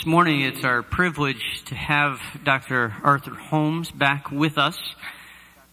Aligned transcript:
This 0.00 0.06
morning 0.06 0.40
it's 0.40 0.64
our 0.64 0.82
privilege 0.82 1.62
to 1.66 1.74
have 1.74 2.18
Dr. 2.42 2.94
Arthur 3.04 3.34
Holmes 3.34 3.90
back 3.90 4.30
with 4.30 4.56
us. 4.56 4.78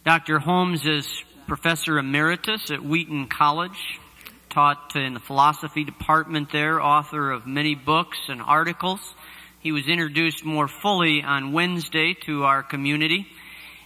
Dr. 0.03 0.37
Holmes 0.37 0.85
is 0.85 1.07
professor 1.47 1.97
emeritus 1.97 2.69
at 2.69 2.83
Wheaton 2.83 3.27
College, 3.29 4.01
taught 4.49 4.97
in 4.97 5.13
the 5.13 5.21
philosophy 5.21 5.85
department 5.85 6.51
there, 6.51 6.81
author 6.81 7.31
of 7.31 7.47
many 7.47 7.73
books 7.73 8.17
and 8.27 8.41
articles. 8.41 8.99
He 9.61 9.71
was 9.71 9.87
introduced 9.87 10.43
more 10.43 10.67
fully 10.67 11.23
on 11.23 11.53
Wednesday 11.53 12.13
to 12.25 12.43
our 12.43 12.63
community. 12.63 13.27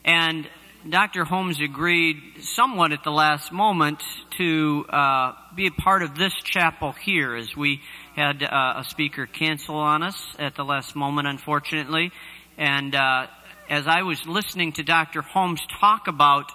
And 0.03 0.49
Dr. 0.89 1.23
Holmes 1.23 1.59
agreed 1.61 2.17
somewhat 2.41 2.93
at 2.93 3.03
the 3.03 3.11
last 3.11 3.51
moment 3.51 4.01
to 4.37 4.87
uh, 4.89 5.33
be 5.55 5.67
a 5.67 5.71
part 5.71 6.01
of 6.01 6.17
this 6.17 6.33
chapel 6.33 6.93
here 6.93 7.35
as 7.35 7.55
we 7.55 7.81
had 8.15 8.43
uh, 8.43 8.73
a 8.77 8.83
speaker 8.83 9.25
cancel 9.25 9.75
on 9.75 10.03
us 10.03 10.35
at 10.37 10.55
the 10.55 10.65
last 10.65 10.95
moment, 10.95 11.27
unfortunately. 11.27 12.11
And 12.57 12.93
uh, 12.93 13.27
as 13.69 13.87
I 13.87 14.03
was 14.03 14.25
listening 14.27 14.73
to 14.73 14.83
Dr. 14.83 15.21
Holmes 15.21 15.61
talk 15.79 16.07
about 16.07 16.51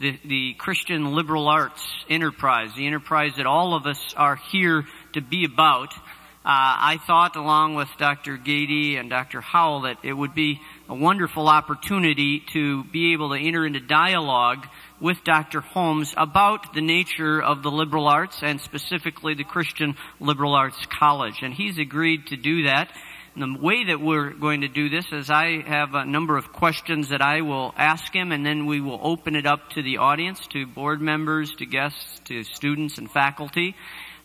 the, 0.00 0.18
the 0.24 0.54
Christian 0.54 1.14
liberal 1.14 1.48
arts 1.48 1.86
enterprise, 2.08 2.70
the 2.76 2.86
enterprise 2.86 3.32
that 3.36 3.46
all 3.46 3.74
of 3.74 3.86
us 3.86 4.14
are 4.16 4.36
here 4.36 4.84
to 5.12 5.20
be 5.20 5.44
about, 5.44 5.92
uh, 5.94 5.98
I 6.44 6.98
thought, 7.06 7.36
along 7.36 7.74
with 7.74 7.88
Dr. 7.98 8.36
Gady 8.36 8.98
and 8.98 9.08
Dr. 9.10 9.40
Howell, 9.40 9.82
that 9.82 9.98
it 10.02 10.12
would 10.12 10.34
be 10.34 10.60
a 10.88 10.94
wonderful 10.94 11.48
opportunity 11.48 12.40
to 12.52 12.82
be 12.84 13.12
able 13.12 13.30
to 13.30 13.38
enter 13.38 13.66
into 13.66 13.80
dialogue 13.80 14.66
with 15.00 15.22
Dr. 15.22 15.60
Holmes 15.60 16.14
about 16.16 16.72
the 16.72 16.80
nature 16.80 17.42
of 17.42 17.62
the 17.62 17.70
liberal 17.70 18.08
arts 18.08 18.42
and 18.42 18.58
specifically 18.60 19.34
the 19.34 19.44
Christian 19.44 19.96
Liberal 20.18 20.54
Arts 20.54 20.86
College. 20.86 21.42
And 21.42 21.52
he's 21.52 21.78
agreed 21.78 22.28
to 22.28 22.36
do 22.36 22.64
that. 22.64 22.88
And 23.34 23.56
the 23.56 23.60
way 23.60 23.84
that 23.84 24.00
we're 24.00 24.30
going 24.30 24.62
to 24.62 24.68
do 24.68 24.88
this 24.88 25.12
is 25.12 25.28
I 25.30 25.60
have 25.60 25.94
a 25.94 26.06
number 26.06 26.38
of 26.38 26.52
questions 26.52 27.10
that 27.10 27.20
I 27.20 27.42
will 27.42 27.74
ask 27.76 28.12
him 28.12 28.32
and 28.32 28.44
then 28.44 28.64
we 28.64 28.80
will 28.80 28.98
open 29.02 29.36
it 29.36 29.46
up 29.46 29.70
to 29.70 29.82
the 29.82 29.98
audience, 29.98 30.46
to 30.48 30.66
board 30.66 31.02
members, 31.02 31.54
to 31.56 31.66
guests, 31.66 32.20
to 32.24 32.42
students 32.42 32.96
and 32.96 33.10
faculty. 33.10 33.76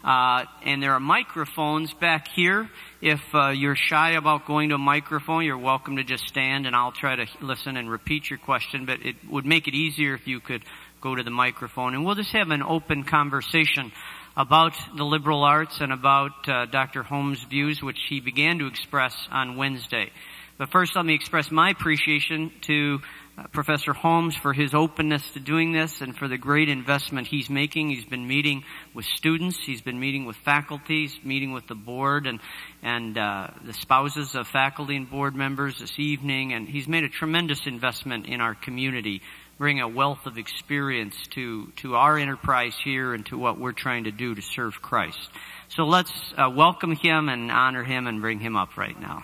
Uh, 0.03 0.43
and 0.63 0.83
there 0.83 0.91
are 0.91 0.99
microphones 0.99 1.93
back 1.93 2.27
here. 2.27 2.69
If 3.01 3.21
uh, 3.33 3.49
you're 3.49 3.77
shy 3.77 4.11
about 4.11 4.45
going 4.45 4.69
to 4.69 4.75
a 4.75 4.79
microphone, 4.79 5.45
you're 5.45 5.57
welcome 5.57 5.95
to 5.95 6.03
just 6.03 6.27
stand 6.27 6.67
and 6.67 6.75
I'll 6.75 6.91
try 6.91 7.15
to 7.15 7.25
listen 7.41 7.77
and 7.77 7.89
repeat 7.89 8.29
your 8.29 8.39
question, 8.39 8.85
but 8.85 9.05
it 9.05 9.15
would 9.29 9.45
make 9.45 9.67
it 9.69 9.73
easier 9.73 10.13
if 10.13 10.27
you 10.27 10.41
could 10.41 10.63
go 10.99 11.15
to 11.15 11.23
the 11.23 11.31
microphone. 11.31 11.95
And 11.95 12.05
we'll 12.05 12.15
just 12.15 12.33
have 12.33 12.49
an 12.49 12.63
open 12.63 13.05
conversation 13.05 13.93
about 14.35 14.73
the 14.97 15.05
liberal 15.05 15.43
arts 15.43 15.79
and 15.79 15.93
about 15.93 16.49
uh, 16.49 16.65
Dr. 16.65 17.03
Holmes' 17.03 17.43
views, 17.43 17.81
which 17.81 17.99
he 18.09 18.19
began 18.19 18.59
to 18.59 18.67
express 18.67 19.15
on 19.31 19.55
Wednesday. 19.55 20.11
But 20.57 20.69
first, 20.69 20.95
let 20.95 21.05
me 21.05 21.15
express 21.15 21.49
my 21.49 21.69
appreciation 21.69 22.51
to 22.61 22.99
uh, 23.35 23.47
Professor 23.47 23.93
Holmes 23.93 24.35
for 24.35 24.53
his 24.53 24.73
openness 24.75 25.27
to 25.31 25.39
doing 25.39 25.71
this 25.71 26.01
and 26.01 26.15
for 26.15 26.27
the 26.27 26.37
great 26.37 26.69
investment 26.69 27.27
he's 27.27 27.49
making. 27.49 27.89
He's 27.89 28.05
been 28.05 28.27
meeting 28.27 28.63
with 28.93 29.05
students, 29.05 29.57
he's 29.65 29.81
been 29.81 29.99
meeting 29.99 30.25
with 30.25 30.35
faculty, 30.35 31.07
he's 31.07 31.23
meeting 31.23 31.51
with 31.51 31.65
the 31.67 31.75
board 31.75 32.27
and 32.27 32.39
and 32.83 33.17
uh, 33.17 33.47
the 33.65 33.73
spouses 33.73 34.35
of 34.35 34.47
faculty 34.47 34.95
and 34.95 35.09
board 35.09 35.35
members 35.35 35.79
this 35.79 35.97
evening, 35.97 36.53
and 36.53 36.67
he's 36.67 36.87
made 36.87 37.03
a 37.03 37.09
tremendous 37.09 37.65
investment 37.65 38.27
in 38.27 38.39
our 38.39 38.53
community, 38.53 39.21
bring 39.57 39.81
a 39.81 39.87
wealth 39.87 40.25
of 40.27 40.37
experience 40.37 41.15
to 41.31 41.71
to 41.77 41.95
our 41.95 42.17
enterprise 42.19 42.75
here 42.83 43.15
and 43.15 43.25
to 43.25 43.37
what 43.37 43.59
we're 43.59 43.71
trying 43.71 44.03
to 44.03 44.11
do 44.11 44.35
to 44.35 44.41
serve 44.41 44.79
Christ. 44.81 45.29
So 45.69 45.85
let's 45.85 46.13
uh, 46.37 46.51
welcome 46.51 46.95
him 46.95 47.29
and 47.29 47.49
honor 47.49 47.83
him 47.83 48.05
and 48.05 48.21
bring 48.21 48.39
him 48.39 48.55
up 48.55 48.77
right 48.77 48.99
now. 48.99 49.23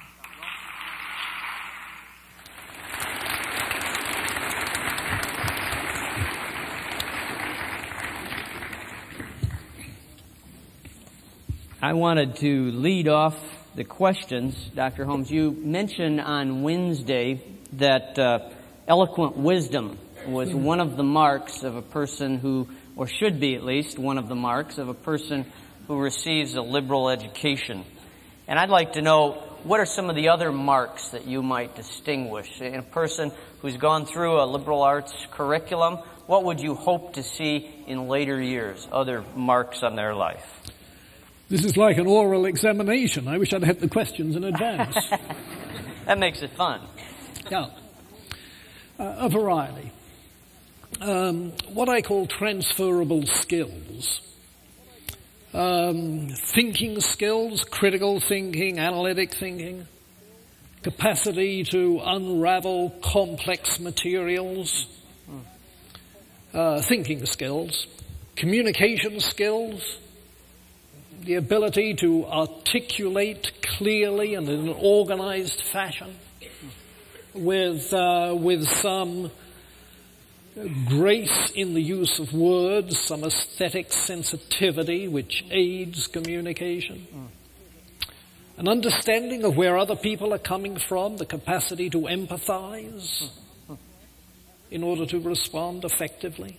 I 11.81 11.93
wanted 11.93 12.35
to 12.37 12.71
lead 12.71 13.07
off 13.07 13.37
the 13.73 13.85
questions. 13.85 14.53
Dr. 14.75 15.05
Holmes, 15.05 15.31
you 15.31 15.51
mentioned 15.51 16.19
on 16.19 16.61
Wednesday 16.61 17.41
that 17.73 18.19
uh, 18.19 18.49
eloquent 18.85 19.37
wisdom 19.37 19.97
was 20.27 20.53
one 20.53 20.81
of 20.81 20.97
the 20.97 21.03
marks 21.03 21.63
of 21.63 21.77
a 21.77 21.81
person 21.81 22.37
who, 22.37 22.67
or 22.97 23.07
should 23.07 23.39
be 23.39 23.55
at 23.55 23.63
least, 23.63 23.97
one 23.97 24.17
of 24.17 24.27
the 24.27 24.35
marks 24.35 24.77
of 24.77 24.89
a 24.89 24.93
person 24.93 25.45
who 25.87 25.97
receives 25.97 26.55
a 26.55 26.61
liberal 26.61 27.07
education. 27.07 27.85
And 28.45 28.59
I'd 28.59 28.69
like 28.69 28.93
to 28.93 29.01
know 29.01 29.31
what 29.63 29.79
are 29.79 29.85
some 29.85 30.09
of 30.09 30.17
the 30.17 30.27
other 30.27 30.51
marks 30.51 31.11
that 31.11 31.27
you 31.27 31.41
might 31.41 31.77
distinguish 31.77 32.59
in 32.59 32.75
a 32.75 32.83
person 32.83 33.31
who's 33.61 33.77
gone 33.77 34.05
through 34.05 34.41
a 34.41 34.43
liberal 34.43 34.81
arts 34.83 35.13
curriculum? 35.31 35.99
What 36.25 36.43
would 36.43 36.59
you 36.59 36.75
hope 36.75 37.13
to 37.13 37.23
see 37.23 37.73
in 37.87 38.09
later 38.09 38.41
years, 38.41 38.85
other 38.91 39.23
marks 39.33 39.81
on 39.81 39.95
their 39.95 40.13
life? 40.13 40.45
This 41.49 41.65
is 41.65 41.75
like 41.75 41.97
an 41.97 42.05
oral 42.05 42.45
examination. 42.45 43.27
I 43.27 43.39
wish 43.39 43.53
I'd 43.53 43.63
had 43.63 43.79
the 43.79 43.87
questions 43.87 44.35
in 44.35 44.43
advance. 44.43 44.95
that 46.05 46.19
makes 46.19 46.43
it 46.43 46.51
fun. 46.51 46.79
Yeah. 47.49 47.69
Uh, 48.99 49.15
a 49.17 49.29
variety. 49.29 49.91
Um, 51.01 51.53
what 51.73 51.89
I 51.89 52.03
call 52.03 52.27
transferable 52.27 53.25
skills. 53.25 54.21
Um, 55.51 56.29
thinking 56.53 56.99
skills, 56.99 57.63
critical 57.63 58.19
thinking, 58.19 58.77
analytic 58.77 59.33
thinking, 59.33 59.87
capacity 60.83 61.63
to 61.63 61.99
unravel 62.05 62.91
complex 63.01 63.79
materials, 63.79 64.85
uh, 66.53 66.83
thinking 66.83 67.25
skills, 67.25 67.87
communication 68.35 69.19
skills, 69.19 69.97
the 71.29 71.35
ability 71.35 71.93
to 71.93 72.25
articulate 72.25 73.51
clearly 73.61 74.33
and 74.33 74.49
in 74.49 74.67
an 74.67 74.75
organized 74.79 75.61
fashion 75.61 76.15
with, 77.35 77.93
uh, 77.93 78.35
with 78.35 78.67
some 78.67 79.29
grace 80.87 81.51
in 81.53 81.75
the 81.75 81.81
use 81.83 82.17
of 82.17 82.33
words, 82.33 82.97
some 82.97 83.23
aesthetic 83.23 83.91
sensitivity 83.91 85.07
which 85.07 85.45
aids 85.51 86.07
communication. 86.07 87.05
An 88.57 88.67
understanding 88.67 89.43
of 89.43 89.55
where 89.55 89.77
other 89.77 89.95
people 89.95 90.33
are 90.33 90.39
coming 90.39 90.77
from, 90.77 91.17
the 91.17 91.27
capacity 91.27 91.91
to 91.91 91.99
empathize 92.07 93.29
in 94.71 94.81
order 94.81 95.05
to 95.05 95.19
respond 95.19 95.85
effectively 95.85 96.57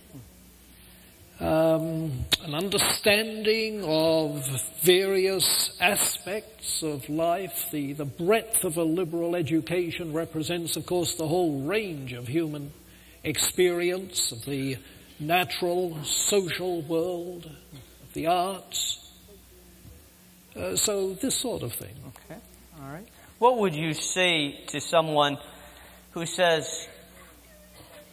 um, 1.41 2.25
an 2.43 2.53
understanding 2.53 3.83
of 3.83 4.45
various 4.83 5.75
aspects 5.79 6.83
of 6.83 7.09
life. 7.09 7.71
The, 7.71 7.93
the 7.93 8.05
breadth 8.05 8.63
of 8.63 8.77
a 8.77 8.83
liberal 8.83 9.35
education 9.35 10.13
represents, 10.13 10.75
of 10.75 10.85
course, 10.85 11.15
the 11.15 11.27
whole 11.27 11.61
range 11.61 12.13
of 12.13 12.27
human 12.27 12.71
experience, 13.23 14.31
of 14.31 14.45
the 14.45 14.77
natural, 15.19 16.03
social 16.03 16.83
world, 16.83 17.47
of 17.47 18.13
the 18.13 18.27
arts. 18.27 18.99
Uh, 20.55 20.75
so, 20.75 21.13
this 21.13 21.37
sort 21.37 21.63
of 21.63 21.73
thing. 21.73 21.95
Okay, 22.29 22.39
all 22.79 22.91
right. 22.91 23.07
What 23.39 23.57
would 23.57 23.73
you 23.73 23.95
say 23.95 24.63
to 24.67 24.79
someone 24.79 25.39
who 26.11 26.27
says, 26.27 26.87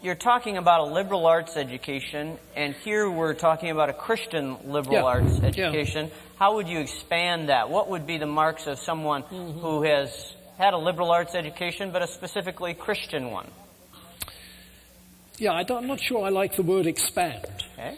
you're 0.03 0.15
talking 0.15 0.57
about 0.57 0.81
a 0.81 0.93
liberal 0.93 1.27
arts 1.27 1.57
education, 1.57 2.39
and 2.55 2.75
here 2.75 3.11
we're 3.11 3.35
talking 3.35 3.71
about 3.71 3.89
a 3.89 3.93
Christian 3.93 4.57
liberal 4.65 4.95
yeah. 4.95 5.03
arts 5.03 5.41
education. 5.43 6.07
Yeah. 6.07 6.15
How 6.39 6.55
would 6.57 6.69
you 6.69 6.79
expand 6.79 7.49
that? 7.49 7.69
What 7.71 7.91
would 7.91 8.07
be 8.07 8.19
the 8.19 8.27
marks 8.27 8.67
of 8.67 8.79
someone 8.79 9.23
mm-hmm. 9.25 9.59
who 9.59 9.83
has 9.83 10.35
had 10.57 10.75
a 10.75 10.79
liberal 10.79 11.11
arts 11.11 11.35
education, 11.35 11.91
but 11.91 12.03
a 12.03 12.07
specifically 12.07 12.75
Christian 12.75 13.31
one? 13.31 13.49
Yeah, 15.39 15.53
I 15.53 15.65
am 15.69 15.87
not 15.87 16.01
sure 16.01 16.25
I 16.25 16.31
like 16.31 16.57
the 16.57 16.63
word 16.63 16.87
expand. 16.87 17.47
Okay. 17.75 17.97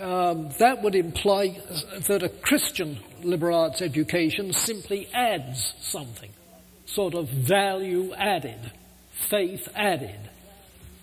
Um, 0.00 0.50
that 0.58 0.82
would 0.82 0.94
imply 0.94 1.60
that 2.06 2.22
a 2.22 2.28
Christian 2.28 2.98
liberal 3.22 3.58
arts 3.58 3.82
education 3.82 4.52
simply 4.52 5.08
adds 5.12 5.74
something, 5.80 6.30
sort 6.86 7.14
of 7.14 7.28
value 7.28 8.14
added, 8.14 8.72
faith 9.10 9.68
added 9.74 10.30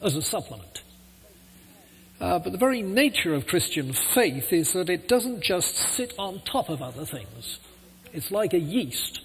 as 0.01 0.15
a 0.15 0.21
supplement. 0.21 0.81
Uh, 2.19 2.39
but 2.39 2.51
the 2.51 2.57
very 2.57 2.81
nature 2.81 3.33
of 3.33 3.45
Christian 3.45 3.93
faith 3.93 4.51
is 4.51 4.73
that 4.73 4.89
it 4.89 5.07
doesn't 5.07 5.41
just 5.41 5.75
sit 5.75 6.13
on 6.17 6.41
top 6.45 6.69
of 6.69 6.81
other 6.81 7.05
things. 7.05 7.59
It's 8.11 8.31
like 8.31 8.53
a 8.53 8.59
yeast 8.59 9.21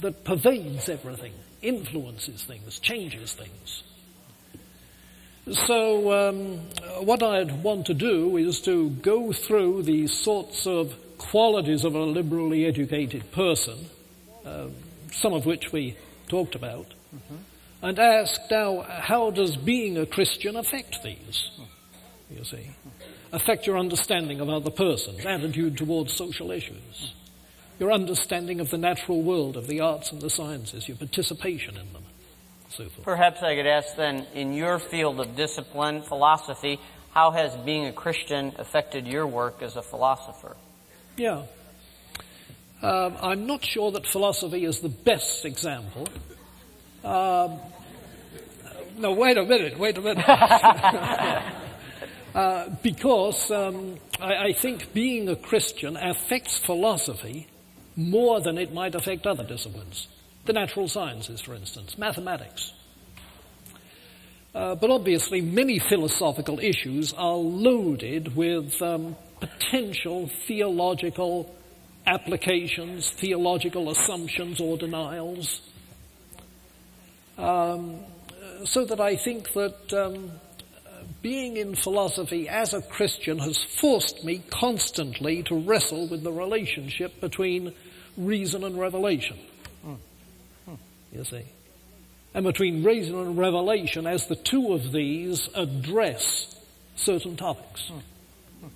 that 0.00 0.24
pervades 0.24 0.88
everything, 0.88 1.34
influences 1.60 2.42
things, 2.42 2.78
changes 2.78 3.34
things. 3.34 3.82
So, 5.66 6.10
um, 6.12 6.58
what 7.04 7.22
I'd 7.22 7.62
want 7.62 7.86
to 7.86 7.94
do 7.94 8.38
is 8.38 8.62
to 8.62 8.88
go 8.88 9.32
through 9.32 9.82
the 9.82 10.06
sorts 10.06 10.66
of 10.66 10.94
qualities 11.18 11.84
of 11.84 11.94
a 11.94 12.02
liberally 12.02 12.64
educated 12.64 13.30
person, 13.30 13.90
uh, 14.46 14.68
some 15.12 15.34
of 15.34 15.44
which 15.44 15.70
we 15.70 15.98
talked 16.28 16.54
about, 16.54 16.86
mm-hmm. 17.14 17.36
And 17.84 17.98
asked 17.98 18.50
now, 18.50 18.80
how 18.80 19.30
does 19.30 19.56
being 19.56 19.98
a 19.98 20.06
Christian 20.06 20.56
affect 20.56 21.02
these? 21.02 21.50
You 22.30 22.42
see, 22.42 22.70
affect 23.30 23.66
your 23.66 23.78
understanding 23.78 24.40
of 24.40 24.48
other 24.48 24.70
persons, 24.70 25.24
attitude 25.26 25.76
towards 25.76 26.14
social 26.14 26.50
issues, 26.50 27.12
your 27.78 27.92
understanding 27.92 28.60
of 28.60 28.70
the 28.70 28.78
natural 28.78 29.20
world, 29.20 29.58
of 29.58 29.66
the 29.66 29.82
arts 29.82 30.12
and 30.12 30.22
the 30.22 30.30
sciences, 30.30 30.88
your 30.88 30.96
participation 30.96 31.76
in 31.76 31.92
them. 31.92 32.04
So 32.70 32.88
forth. 32.88 33.04
Perhaps 33.04 33.42
I 33.42 33.54
could 33.54 33.66
ask 33.66 33.94
then, 33.96 34.26
in 34.34 34.54
your 34.54 34.78
field 34.78 35.20
of 35.20 35.36
discipline, 35.36 36.00
philosophy, 36.00 36.80
how 37.12 37.32
has 37.32 37.54
being 37.58 37.84
a 37.84 37.92
Christian 37.92 38.54
affected 38.56 39.06
your 39.06 39.26
work 39.26 39.60
as 39.60 39.76
a 39.76 39.82
philosopher? 39.82 40.56
Yeah. 41.18 41.42
Um, 42.80 43.16
I'm 43.20 43.46
not 43.46 43.62
sure 43.62 43.92
that 43.92 44.06
philosophy 44.06 44.64
is 44.64 44.80
the 44.80 44.88
best 44.88 45.44
example. 45.44 46.08
Um, 47.04 47.60
no, 48.96 49.12
wait 49.12 49.38
a 49.38 49.44
minute, 49.44 49.78
wait 49.78 49.98
a 49.98 50.00
minute. 50.00 50.28
uh, 52.34 52.68
because 52.82 53.50
um, 53.50 53.96
I, 54.20 54.48
I 54.48 54.52
think 54.52 54.92
being 54.92 55.28
a 55.28 55.36
Christian 55.36 55.96
affects 55.96 56.58
philosophy 56.58 57.46
more 57.96 58.40
than 58.40 58.58
it 58.58 58.72
might 58.72 58.94
affect 58.94 59.26
other 59.26 59.44
disciplines. 59.44 60.08
The 60.46 60.52
natural 60.52 60.88
sciences, 60.88 61.40
for 61.40 61.54
instance, 61.54 61.96
mathematics. 61.96 62.72
Uh, 64.54 64.74
but 64.74 64.90
obviously, 64.90 65.40
many 65.40 65.78
philosophical 65.78 66.60
issues 66.60 67.12
are 67.14 67.34
loaded 67.34 68.36
with 68.36 68.80
um, 68.82 69.16
potential 69.40 70.30
theological 70.46 71.54
applications, 72.06 73.10
theological 73.10 73.90
assumptions 73.90 74.60
or 74.60 74.76
denials. 74.76 75.60
Um, 77.36 78.00
so 78.64 78.84
that 78.84 79.00
I 79.00 79.16
think 79.16 79.52
that 79.52 79.92
um, 79.92 80.32
being 81.22 81.56
in 81.56 81.74
philosophy 81.74 82.48
as 82.48 82.74
a 82.74 82.82
Christian 82.82 83.38
has 83.38 83.58
forced 83.62 84.24
me 84.24 84.42
constantly 84.50 85.42
to 85.44 85.54
wrestle 85.54 86.06
with 86.08 86.22
the 86.22 86.32
relationship 86.32 87.20
between 87.20 87.74
reason 88.16 88.64
and 88.64 88.78
revelation. 88.78 89.38
Hmm. 89.82 89.94
Hmm. 90.66 90.74
You 91.12 91.24
see? 91.24 91.44
and 92.34 92.44
between 92.44 92.82
reason 92.82 93.14
and 93.14 93.38
revelation 93.38 94.06
as 94.06 94.26
the 94.26 94.34
two 94.34 94.72
of 94.72 94.92
these 94.92 95.48
address 95.54 96.56
certain 96.96 97.36
topics. 97.36 97.88
Hmm. 97.88 98.68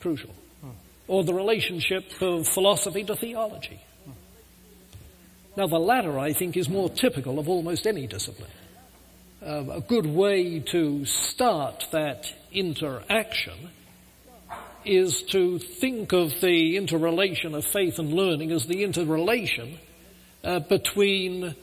Crucial. 0.00 0.34
Hmm. 0.60 0.70
Or 1.08 1.24
the 1.24 1.32
relationship 1.32 2.04
of 2.20 2.46
philosophy 2.46 3.02
to 3.04 3.16
theology. 3.16 3.80
Hmm. 4.04 4.10
Now, 5.56 5.66
the 5.66 5.78
latter, 5.78 6.18
I 6.18 6.34
think, 6.34 6.56
is 6.56 6.68
more 6.68 6.90
typical 6.90 7.38
of 7.38 7.48
almost 7.48 7.86
any 7.86 8.06
discipline. 8.06 8.50
Uh, 9.46 9.64
a 9.74 9.80
good 9.80 10.06
way 10.06 10.58
to 10.58 11.04
start 11.04 11.86
that 11.92 12.34
interaction 12.50 13.70
is 14.84 15.22
to 15.22 15.60
think 15.60 16.12
of 16.12 16.40
the 16.40 16.76
interrelation 16.76 17.54
of 17.54 17.64
faith 17.64 18.00
and 18.00 18.12
learning 18.12 18.50
as 18.50 18.66
the 18.66 18.82
interrelation 18.82 19.78
uh, 20.42 20.58
between 20.58 21.54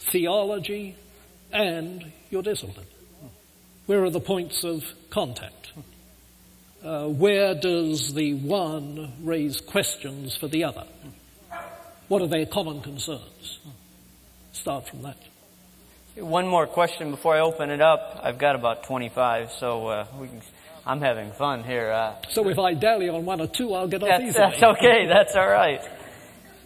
theology 0.00 0.96
and 1.52 2.10
your 2.28 2.42
discipline? 2.42 2.86
Where 3.86 4.02
are 4.02 4.10
the 4.10 4.18
points 4.18 4.64
of 4.64 4.82
contact? 5.08 5.72
Uh, 6.82 7.06
where 7.06 7.54
does 7.54 8.14
the 8.14 8.34
one 8.34 9.12
raise 9.22 9.60
questions 9.60 10.36
for 10.36 10.48
the 10.48 10.64
other? 10.64 10.88
What 12.08 12.20
are 12.20 12.26
their 12.26 12.46
common 12.46 12.80
concerns? 12.80 13.60
Start 14.52 14.88
from 14.88 15.02
that. 15.02 15.18
One 16.20 16.48
more 16.48 16.66
question 16.66 17.12
before 17.12 17.36
I 17.36 17.40
open 17.40 17.70
it 17.70 17.80
up. 17.80 18.18
I've 18.20 18.38
got 18.38 18.56
about 18.56 18.82
25, 18.84 19.52
so 19.52 19.86
uh, 19.86 20.04
can, 20.04 20.42
I'm 20.84 21.00
having 21.00 21.30
fun 21.30 21.62
here. 21.62 21.92
Uh, 21.92 22.16
so 22.30 22.48
if 22.48 22.58
I 22.58 22.74
dally 22.74 23.08
on 23.08 23.24
one 23.24 23.40
or 23.40 23.46
two, 23.46 23.72
I'll 23.72 23.86
get 23.86 24.02
off 24.02 24.20
easily. 24.20 24.32
That's 24.32 24.62
okay. 24.62 25.06
That's 25.06 25.36
all 25.36 25.46
right. 25.46 25.80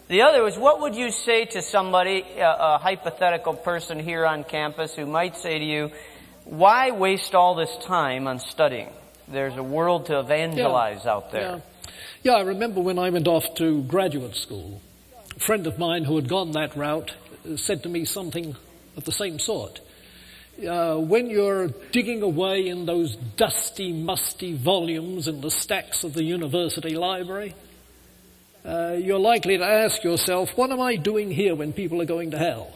The 0.08 0.22
other 0.22 0.46
is, 0.46 0.56
what 0.56 0.80
would 0.80 0.94
you 0.94 1.10
say 1.10 1.44
to 1.44 1.60
somebody, 1.60 2.24
a, 2.38 2.46
a 2.48 2.78
hypothetical 2.78 3.52
person 3.52 3.98
here 3.98 4.24
on 4.24 4.44
campus, 4.44 4.94
who 4.94 5.04
might 5.04 5.36
say 5.36 5.58
to 5.58 5.64
you, 5.64 5.90
why 6.44 6.90
waste 6.90 7.34
all 7.34 7.54
this 7.54 7.76
time 7.84 8.26
on 8.26 8.38
studying? 8.38 8.88
There's 9.28 9.56
a 9.56 9.62
world 9.62 10.06
to 10.06 10.18
evangelize 10.18 11.02
yeah. 11.04 11.12
out 11.12 11.30
there. 11.30 11.42
Yeah. 11.42 11.92
yeah, 12.22 12.32
I 12.32 12.42
remember 12.42 12.80
when 12.80 12.98
I 12.98 13.10
went 13.10 13.28
off 13.28 13.54
to 13.56 13.82
graduate 13.82 14.34
school, 14.34 14.80
a 15.36 15.40
friend 15.40 15.66
of 15.66 15.78
mine 15.78 16.04
who 16.04 16.16
had 16.16 16.28
gone 16.28 16.52
that 16.52 16.74
route 16.74 17.12
said 17.56 17.82
to 17.82 17.90
me 17.90 18.06
something 18.06 18.56
of 18.96 19.04
the 19.04 19.12
same 19.12 19.38
sort. 19.38 19.80
Uh, 20.68 20.96
when 20.96 21.30
you're 21.30 21.68
digging 21.92 22.22
away 22.22 22.68
in 22.68 22.84
those 22.84 23.16
dusty, 23.16 23.92
musty 23.92 24.54
volumes 24.54 25.26
in 25.26 25.40
the 25.40 25.50
stacks 25.50 26.04
of 26.04 26.12
the 26.12 26.22
university 26.22 26.94
library, 26.94 27.54
uh, 28.64 28.92
you're 28.98 29.18
likely 29.18 29.58
to 29.58 29.64
ask 29.64 30.04
yourself, 30.04 30.50
what 30.56 30.70
am 30.70 30.80
I 30.80 30.96
doing 30.96 31.30
here 31.30 31.54
when 31.54 31.72
people 31.72 32.00
are 32.00 32.06
going 32.06 32.30
to 32.32 32.38
hell? 32.38 32.72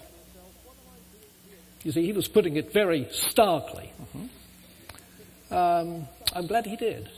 You 1.85 1.93
see, 1.93 2.05
he 2.05 2.13
was 2.13 2.27
putting 2.27 2.57
it 2.57 2.73
very 2.73 3.07
starkly. 3.13 3.93
Mm-hmm. 4.03 5.55
Um, 5.55 6.09
I'm 6.33 6.47
glad 6.49 6.67
he 6.67 6.77
did. 6.77 7.09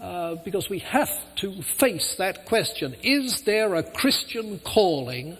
Uh, 0.00 0.34
because 0.44 0.68
we 0.68 0.80
have 0.80 1.10
to 1.36 1.62
face 1.62 2.16
that 2.16 2.46
question. 2.46 2.96
Is 3.02 3.42
there 3.42 3.74
a 3.74 3.82
Christian 3.82 4.58
calling 4.58 5.38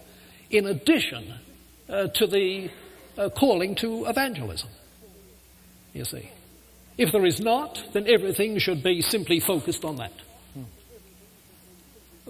in 0.49 0.65
addition 0.65 1.33
uh, 1.91 2.07
to 2.07 2.25
the 2.25 2.71
uh, 3.17 3.29
calling 3.29 3.75
to 3.75 4.05
evangelism? 4.05 4.69
You 5.93 6.05
see. 6.05 6.31
If 6.97 7.11
there 7.11 7.25
is 7.25 7.39
not, 7.39 7.81
then 7.93 8.07
everything 8.07 8.57
should 8.59 8.83
be 8.83 9.01
simply 9.01 9.39
focused 9.39 9.83
on 9.83 9.97
that. 9.97 10.13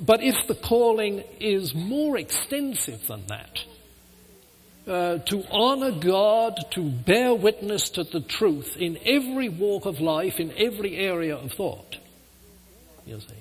But 0.02 0.24
if 0.24 0.48
the 0.48 0.56
calling 0.56 1.24
is 1.40 1.76
more 1.76 2.18
extensive 2.18 3.06
than 3.08 3.26
that, 3.28 3.60
uh, 4.88 5.18
to 5.20 5.44
honor 5.52 5.92
God, 5.92 6.58
to 6.72 6.90
bear 6.90 7.36
witness 7.36 7.90
to 7.92 8.04
the 8.04 8.22
truth 8.22 8.76
in 8.78 8.98
every 9.06 9.50
walk 9.50 9.86
of 9.86 10.00
life, 10.00 10.40
in 10.40 10.52
every 10.58 10.98
area 10.98 11.36
of 11.36 11.52
thought, 11.52 11.98
you 13.06 13.20
see. 13.20 13.36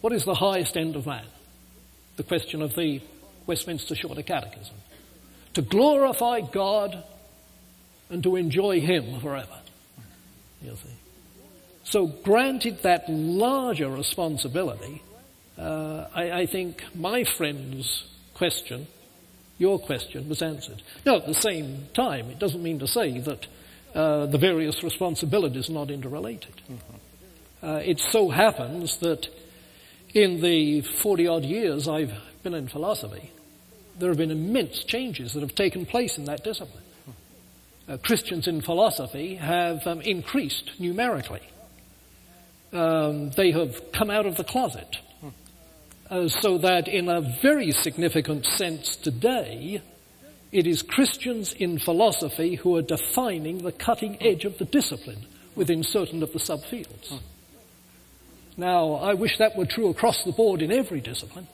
What 0.00 0.12
is 0.12 0.24
the 0.24 0.34
highest 0.34 0.76
end 0.76 0.96
of 0.96 1.06
man? 1.06 1.24
The 2.16 2.24
question 2.24 2.62
of 2.62 2.74
the 2.74 3.00
Westminster 3.46 3.94
Shorter 3.94 4.22
Catechism. 4.22 4.74
To 5.54 5.62
glorify 5.62 6.40
God 6.40 7.02
and 8.10 8.22
to 8.22 8.36
enjoy 8.36 8.80
Him 8.80 9.20
forever. 9.20 9.58
You 10.62 10.76
see. 10.76 10.90
So, 11.84 12.06
granted 12.06 12.82
that 12.82 13.08
larger 13.08 13.90
responsibility, 13.90 15.02
uh, 15.58 16.06
I, 16.14 16.30
I, 16.32 16.46
think 16.46 16.82
my 16.94 17.24
friend's 17.24 18.04
question, 18.32 18.86
your 19.58 19.78
question, 19.78 20.28
was 20.28 20.42
answered. 20.42 20.82
Now, 21.04 21.16
at 21.16 21.26
the 21.26 21.34
same 21.34 21.88
time, 21.92 22.30
it 22.30 22.38
doesn't 22.38 22.62
mean 22.62 22.78
to 22.78 22.88
say 22.88 23.20
that 23.20 23.46
uh, 23.94 24.26
the 24.26 24.38
various 24.38 24.82
responsibilities 24.82 25.68
are 25.68 25.74
not 25.74 25.90
interrelated. 25.90 26.54
Mm-hmm. 26.62 27.66
Uh, 27.66 27.76
it 27.76 28.00
so 28.00 28.30
happens 28.30 28.96
that 28.98 29.28
in 30.14 30.40
the 30.40 30.80
40 30.80 31.26
odd 31.26 31.44
years 31.44 31.86
I've 31.86 32.12
been 32.42 32.54
in 32.54 32.68
philosophy, 32.68 33.30
there 33.98 34.08
have 34.08 34.18
been 34.18 34.30
immense 34.30 34.84
changes 34.84 35.32
that 35.32 35.40
have 35.40 35.54
taken 35.54 35.86
place 35.86 36.18
in 36.18 36.24
that 36.24 36.44
discipline. 36.44 36.82
Uh, 37.86 37.98
Christians 37.98 38.48
in 38.48 38.62
philosophy 38.62 39.34
have 39.34 39.86
um, 39.86 40.00
increased 40.00 40.72
numerically. 40.78 41.42
Um, 42.72 43.30
they 43.30 43.50
have 43.52 43.92
come 43.92 44.10
out 44.10 44.26
of 44.26 44.36
the 44.36 44.44
closet 44.44 44.96
uh, 46.10 46.28
so 46.28 46.58
that 46.58 46.88
in 46.88 47.08
a 47.08 47.20
very 47.20 47.70
significant 47.70 48.46
sense 48.46 48.96
today, 48.96 49.82
it 50.50 50.66
is 50.66 50.82
Christians 50.82 51.52
in 51.52 51.78
philosophy 51.78 52.54
who 52.54 52.76
are 52.76 52.82
defining 52.82 53.58
the 53.58 53.72
cutting 53.72 54.16
edge 54.20 54.44
of 54.44 54.58
the 54.58 54.64
discipline 54.64 55.26
within 55.54 55.82
certain 55.82 56.22
of 56.22 56.32
the 56.32 56.38
subfields. 56.38 57.20
Now, 58.56 58.94
I 58.94 59.14
wish 59.14 59.38
that 59.38 59.56
were 59.56 59.66
true 59.66 59.88
across 59.88 60.22
the 60.24 60.32
board 60.32 60.62
in 60.62 60.70
every 60.70 61.00
discipline, 61.00 61.48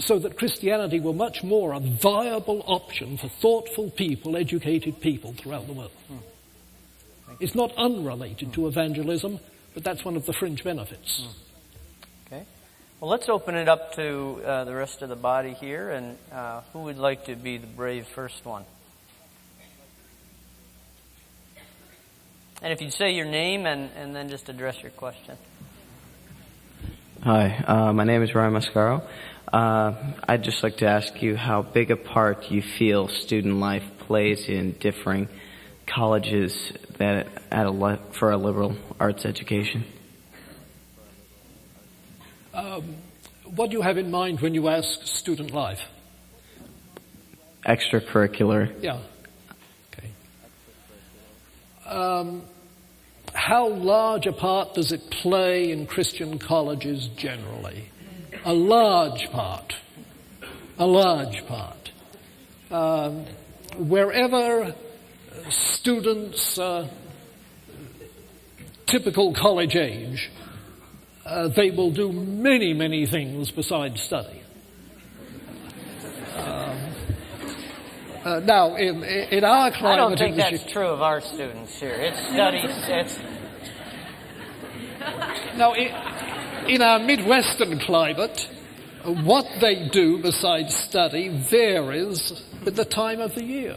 so 0.00 0.18
that 0.18 0.36
Christianity 0.36 1.00
were 1.00 1.12
much 1.12 1.42
more 1.42 1.72
a 1.72 1.80
viable 1.80 2.62
option 2.66 3.16
for 3.16 3.28
thoughtful 3.28 3.90
people, 3.90 4.36
educated 4.36 5.00
people 5.00 5.32
throughout 5.32 5.66
the 5.66 5.72
world. 5.72 5.92
It's 7.40 7.54
not 7.54 7.72
unrelated 7.76 8.52
to 8.54 8.66
evangelism, 8.68 9.40
but 9.74 9.84
that's 9.84 10.04
one 10.04 10.16
of 10.16 10.26
the 10.26 10.32
fringe 10.32 10.62
benefits. 10.62 11.26
Okay. 12.26 12.44
Well, 13.00 13.10
let's 13.10 13.28
open 13.28 13.54
it 13.56 13.68
up 13.68 13.94
to 13.94 14.40
uh, 14.44 14.64
the 14.64 14.74
rest 14.74 15.02
of 15.02 15.08
the 15.08 15.16
body 15.16 15.52
here, 15.52 15.90
and 15.90 16.16
uh, 16.32 16.62
who 16.72 16.80
would 16.80 16.98
like 16.98 17.26
to 17.26 17.36
be 17.36 17.58
the 17.58 17.66
brave 17.66 18.06
first 18.06 18.44
one? 18.44 18.64
And 22.62 22.72
if 22.72 22.80
you'd 22.80 22.94
say 22.94 23.12
your 23.12 23.26
name 23.26 23.66
and, 23.66 23.90
and 23.96 24.16
then 24.16 24.30
just 24.30 24.48
address 24.48 24.80
your 24.80 24.92
question. 24.92 25.36
Hi, 27.24 27.64
uh, 27.66 27.92
my 27.94 28.04
name 28.04 28.22
is 28.22 28.34
Ryan 28.34 28.52
Mascaro. 28.52 29.02
Uh, 29.50 29.94
I'd 30.28 30.44
just 30.44 30.62
like 30.62 30.76
to 30.78 30.86
ask 30.86 31.22
you 31.22 31.36
how 31.36 31.62
big 31.62 31.90
a 31.90 31.96
part 31.96 32.50
you 32.50 32.60
feel 32.60 33.08
student 33.08 33.54
life 33.60 33.82
plays 34.00 34.46
in 34.46 34.72
differing 34.72 35.30
colleges 35.86 36.52
that 36.98 37.26
at 37.50 37.64
a 37.64 37.98
for 38.12 38.30
a 38.30 38.36
liberal 38.36 38.76
arts 39.00 39.24
education. 39.24 39.86
Um, 42.52 42.96
what 43.54 43.70
do 43.70 43.78
you 43.78 43.82
have 43.82 43.96
in 43.96 44.10
mind 44.10 44.40
when 44.40 44.52
you 44.52 44.68
ask 44.68 45.06
student 45.06 45.50
life? 45.50 45.80
Extracurricular. 47.64 48.70
Yeah. 48.82 48.98
Okay. 49.94 50.10
Um, 51.86 52.42
how 53.34 53.68
large 53.68 54.26
a 54.26 54.32
part 54.32 54.74
does 54.74 54.92
it 54.92 55.10
play 55.10 55.72
in 55.72 55.86
Christian 55.86 56.38
colleges 56.38 57.08
generally? 57.16 57.90
A 58.44 58.54
large 58.54 59.30
part. 59.30 59.74
A 60.78 60.86
large 60.86 61.44
part. 61.46 61.90
Um, 62.70 63.26
wherever 63.76 64.74
students, 65.50 66.58
uh, 66.58 66.88
typical 68.86 69.34
college 69.34 69.74
age, 69.74 70.30
uh, 71.26 71.48
they 71.48 71.70
will 71.70 71.90
do 71.90 72.12
many, 72.12 72.72
many 72.72 73.04
things 73.06 73.50
besides 73.50 74.00
study. 74.00 74.43
Uh, 78.24 78.40
now, 78.40 78.74
in, 78.76 79.04
in 79.04 79.44
our 79.44 79.70
climate, 79.70 79.92
I 79.92 79.96
don't 79.96 80.18
think 80.18 80.36
that's 80.36 80.72
true 80.72 80.86
of 80.86 81.02
our 81.02 81.20
students 81.20 81.78
here. 81.78 81.92
It's 81.92 82.18
studies. 82.32 82.70
It's 82.88 83.18
now 85.56 85.74
in, 85.74 85.92
in 86.68 86.80
our 86.80 86.98
Midwestern 87.00 87.78
climate, 87.80 88.48
what 89.04 89.46
they 89.60 89.90
do 89.90 90.22
besides 90.22 90.74
study 90.74 91.28
varies 91.28 92.42
with 92.64 92.76
the 92.76 92.86
time 92.86 93.20
of 93.20 93.34
the 93.34 93.44
year. 93.44 93.76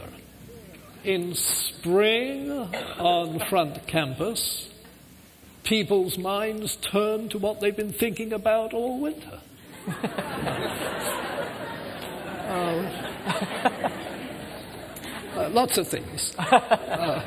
In 1.04 1.34
spring 1.34 2.50
on 2.50 3.40
front 3.50 3.86
campus, 3.86 4.70
people's 5.62 6.16
minds 6.16 6.76
turn 6.76 7.28
to 7.28 7.38
what 7.38 7.60
they've 7.60 7.76
been 7.76 7.92
thinking 7.92 8.32
about 8.32 8.72
all 8.72 8.98
winter. 8.98 9.40
uh, 12.48 13.88
uh, 15.38 15.48
lots 15.50 15.78
of 15.78 15.88
things. 15.88 16.34
Uh, 16.48 17.24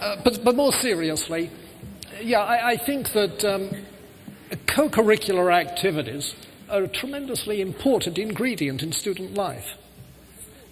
uh, 0.00 0.16
but, 0.24 0.42
but 0.42 0.56
more 0.56 0.72
seriously, 0.72 1.50
yeah, 2.22 2.40
I, 2.40 2.70
I 2.70 2.76
think 2.78 3.12
that 3.12 3.44
um, 3.44 3.70
co 4.66 4.88
curricular 4.88 5.52
activities 5.52 6.34
are 6.70 6.84
a 6.84 6.88
tremendously 6.88 7.60
important 7.60 8.16
ingredient 8.16 8.82
in 8.82 8.92
student 8.92 9.34
life. 9.34 9.76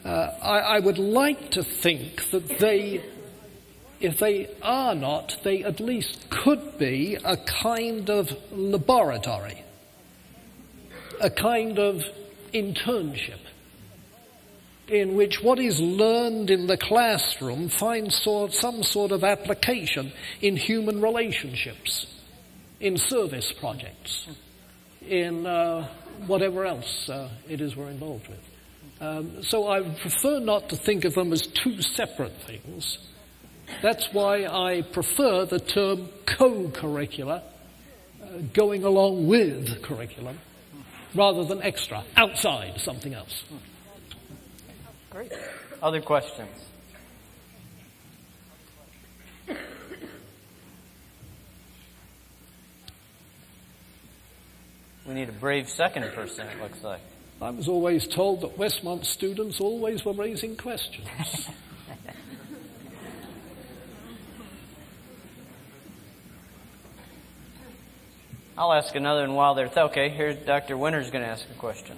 Uh, 0.03 0.09
I, 0.09 0.59
I 0.59 0.79
would 0.81 0.99
like 0.99 1.51
to 1.51 1.63
think 1.63 2.31
that 2.31 2.59
they 2.59 3.05
if 4.01 4.19
they 4.19 4.49
are 4.63 4.95
not, 4.95 5.37
they 5.43 5.63
at 5.65 5.81
least 5.81 6.31
could 6.31 6.79
be 6.79 7.19
a 7.23 7.37
kind 7.37 8.09
of 8.09 8.31
laboratory, 8.51 9.63
a 11.21 11.31
kind 11.31 11.79
of 11.79 12.03
internship 12.55 13.41
in 14.89 15.15
which 15.15 15.43
what 15.43 15.59
is 15.59 15.81
learned 15.81 16.51
in 16.51 16.67
the 16.67 16.77
classroom 16.77 17.69
finds 17.69 18.17
sort, 18.23 18.53
some 18.53 18.83
sort 18.83 19.13
of 19.13 19.23
application 19.23 20.13
in 20.41 20.57
human 20.57 21.03
relationships, 21.03 22.07
in 22.81 22.97
service 22.97 23.53
projects, 23.53 24.27
in 25.07 25.47
uh, 25.47 25.87
whatever 26.27 26.65
else 26.65 27.09
uh, 27.09 27.29
it 27.49 27.61
is 27.61 27.77
we're 27.77 27.91
involved 27.91 28.29
with. 28.29 28.41
Um, 29.01 29.43
so 29.43 29.69
I 29.69 29.83
prefer 29.83 30.41
not 30.41 30.71
to 30.71 30.77
think 30.77 31.05
of 31.05 31.15
them 31.15 31.33
as 31.33 31.47
two 31.47 31.81
separate 31.83 32.35
things. 32.47 32.99
That's 33.83 34.09
why 34.13 34.47
I 34.47 34.83
prefer 34.83 35.45
the 35.45 35.61
term 35.61 36.09
co-curricular, 36.27 37.43
uh, 38.23 38.27
going 38.55 38.85
along 38.85 39.29
with 39.29 39.83
curriculum, 39.83 40.39
rather 41.15 41.45
than 41.45 41.63
extra, 41.63 42.05
outside 42.17 42.81
something 42.81 43.13
else. 43.13 43.45
Great. 45.11 45.33
Other 45.83 46.01
questions? 46.01 46.49
We 55.07 55.15
need 55.15 55.29
a 55.31 55.33
brave 55.33 55.69
second 55.71 56.13
person, 56.13 56.47
it 56.47 56.61
looks 56.61 56.83
like. 56.83 57.01
I 57.41 57.51
was 57.51 57.69
always 57.69 58.07
told 58.07 58.43
that 58.43 58.59
Westmont 58.59 59.07
students 59.07 59.61
always 59.61 60.05
were 60.05 60.13
raising 60.13 60.57
questions. 60.57 61.09
I'll 68.59 68.73
ask 68.73 68.95
another 68.97 69.21
one 69.23 69.35
while 69.35 69.55
they're 69.55 69.69
th- 69.69 69.79
okay. 69.91 70.09
Here's 70.09 70.37
Dr. 70.45 70.77
Winter's 70.77 71.11
going 71.11 71.23
to 71.23 71.31
ask 71.31 71.47
a 71.49 71.55
question. 71.55 71.97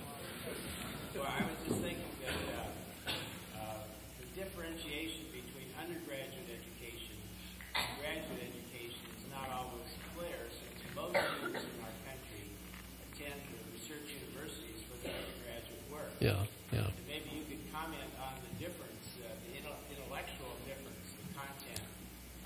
Yeah, 16.73 16.79
yeah. 16.79 16.87
maybe 17.09 17.31
you 17.35 17.45
could 17.49 17.73
comment 17.73 18.11
on 18.23 18.33
the 18.47 18.65
difference, 18.65 19.03
uh, 19.19 19.31
the 19.43 19.59
intellectual 19.59 20.55
difference, 20.67 21.03
the 21.19 21.35
content 21.35 21.83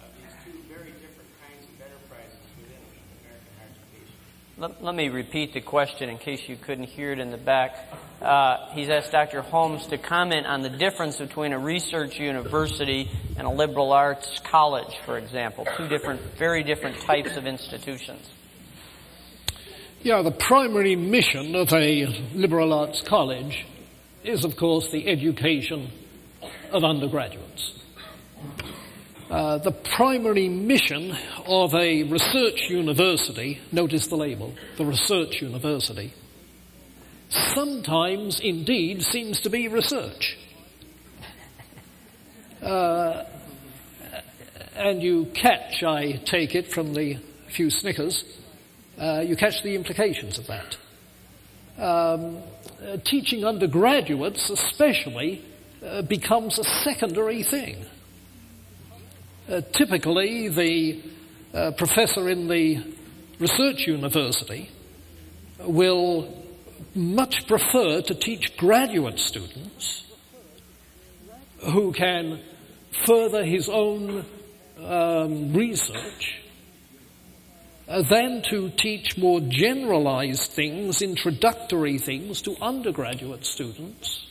of 0.01 0.09
these 0.17 0.33
two 0.45 0.57
very 0.73 0.93
different 0.97 1.29
kinds 1.45 1.65
of 1.69 1.77
enterprises 1.85 2.41
within 2.57 2.81
American 3.21 3.53
higher 3.61 3.69
education. 3.69 4.17
Let, 4.57 4.83
let 4.83 4.95
me 4.95 5.09
repeat 5.09 5.53
the 5.53 5.61
question 5.61 6.09
in 6.09 6.17
case 6.17 6.49
you 6.49 6.57
couldn't 6.57 6.89
hear 6.89 7.13
it 7.13 7.19
in 7.19 7.31
the 7.31 7.37
back. 7.37 7.77
Uh, 8.23 8.73
he's 8.73 8.89
asked 8.89 9.13
Dr. 9.13 9.43
Holmes 9.43 9.87
to 9.89 9.99
comment 9.99 10.47
on 10.47 10.63
the 10.63 10.71
difference 10.71 11.19
between 11.19 11.53
a 11.53 11.59
research 11.59 12.19
university 12.19 13.11
and 13.37 13.47
a 13.47 13.51
liberal 13.51 13.93
arts 13.93 14.41
college, 14.51 14.97
for 15.05 15.19
example. 15.19 15.67
Two 15.77 15.89
different, 15.89 16.21
very 16.39 16.63
different 16.63 16.99
types 17.01 17.37
of 17.37 17.47
institutions. 17.47 18.31
Yeah, 20.03 20.23
the 20.23 20.31
primary 20.31 20.97
mission 20.97 21.55
of 21.55 21.73
a 21.73 22.07
liberal 22.35 22.73
arts 22.73 23.03
college 23.03 23.67
is, 24.25 24.45
of 24.45 24.57
course, 24.57 24.91
the 24.91 25.07
education 25.07 25.91
of 26.71 26.83
undergraduates. 26.83 27.73
Uh, 29.31 29.59
the 29.59 29.73
primary 29.73 30.49
mission 30.49 31.17
of 31.47 31.75
a 31.75 32.03
research 32.05 32.69
university, 32.69 33.61
notice 33.73 34.07
the 34.07 34.17
label, 34.17 34.55
the 34.77 34.85
research 34.85 35.41
university, 35.41 36.13
sometimes 37.29 38.39
indeed 38.41 39.03
seems 39.03 39.41
to 39.41 39.51
be 39.51 39.69
research. 39.69 40.37
Uh, 42.63 43.25
and 44.77 45.03
you 45.03 45.27
catch, 45.35 45.83
I 45.83 46.13
take 46.25 46.55
it 46.55 46.73
from 46.73 46.95
the 46.95 47.19
few 47.49 47.71
snickers, 47.71 48.25
uh, 48.99 49.23
you 49.27 49.37
catch 49.37 49.63
the 49.63 49.75
implications 49.75 50.39
of 50.39 50.47
that. 50.47 50.77
Um, 51.79 52.39
uh, 52.85 52.97
teaching 53.05 53.45
undergraduates, 53.45 54.51
especially, 54.51 55.43
uh, 55.85 56.03
becomes 56.03 56.59
a 56.59 56.65
secondary 56.65 57.43
thing. 57.43 57.85
Uh, 59.49 59.61
typically, 59.73 60.49
the 60.49 61.03
uh, 61.53 61.71
professor 61.73 62.29
in 62.29 62.49
the 62.49 62.83
research 63.39 63.87
university 63.87 64.71
will 65.61 66.45
much 66.95 67.47
prefer 67.47 68.01
to 68.03 68.15
teach 68.15 68.57
graduate 68.57 69.19
students 69.19 70.05
who 71.73 71.93
can 71.93 72.41
further 73.07 73.45
his 73.45 73.69
own 73.69 74.25
um, 74.79 75.53
research 75.53 76.44
than 77.87 78.43
to 78.51 78.71
teach 78.71 79.19
more 79.19 79.41
generalized 79.41 80.51
things, 80.53 81.03
introductory 81.03 81.99
things 81.99 82.43
to 82.43 82.57
undergraduate 82.61 83.45
students 83.45 84.27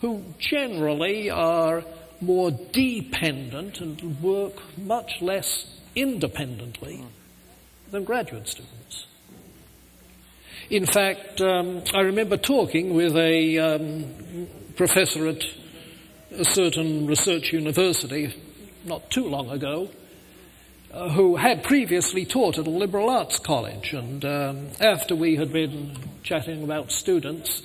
who 0.00 0.22
generally 0.38 1.30
are 1.30 1.84
more 2.20 2.50
dependent 2.50 3.80
and 3.80 4.22
work 4.22 4.54
much 4.76 5.20
less 5.20 5.66
independently 5.94 7.04
than 7.90 8.04
graduate 8.04 8.48
students. 8.48 9.06
In 10.70 10.86
fact, 10.86 11.40
um, 11.40 11.82
I 11.94 12.00
remember 12.00 12.36
talking 12.36 12.94
with 12.94 13.16
a 13.16 13.58
um, 13.58 14.48
professor 14.76 15.28
at 15.28 15.44
a 16.30 16.44
certain 16.44 17.06
research 17.06 17.52
university 17.52 18.34
not 18.84 19.10
too 19.10 19.26
long 19.26 19.50
ago 19.50 19.90
uh, 20.92 21.08
who 21.08 21.36
had 21.36 21.62
previously 21.64 22.26
taught 22.26 22.58
at 22.58 22.66
a 22.66 22.70
liberal 22.70 23.08
arts 23.08 23.38
college. 23.38 23.94
And 23.94 24.24
um, 24.24 24.68
after 24.80 25.16
we 25.16 25.36
had 25.36 25.52
been 25.52 25.96
chatting 26.22 26.62
about 26.62 26.92
students, 26.92 27.62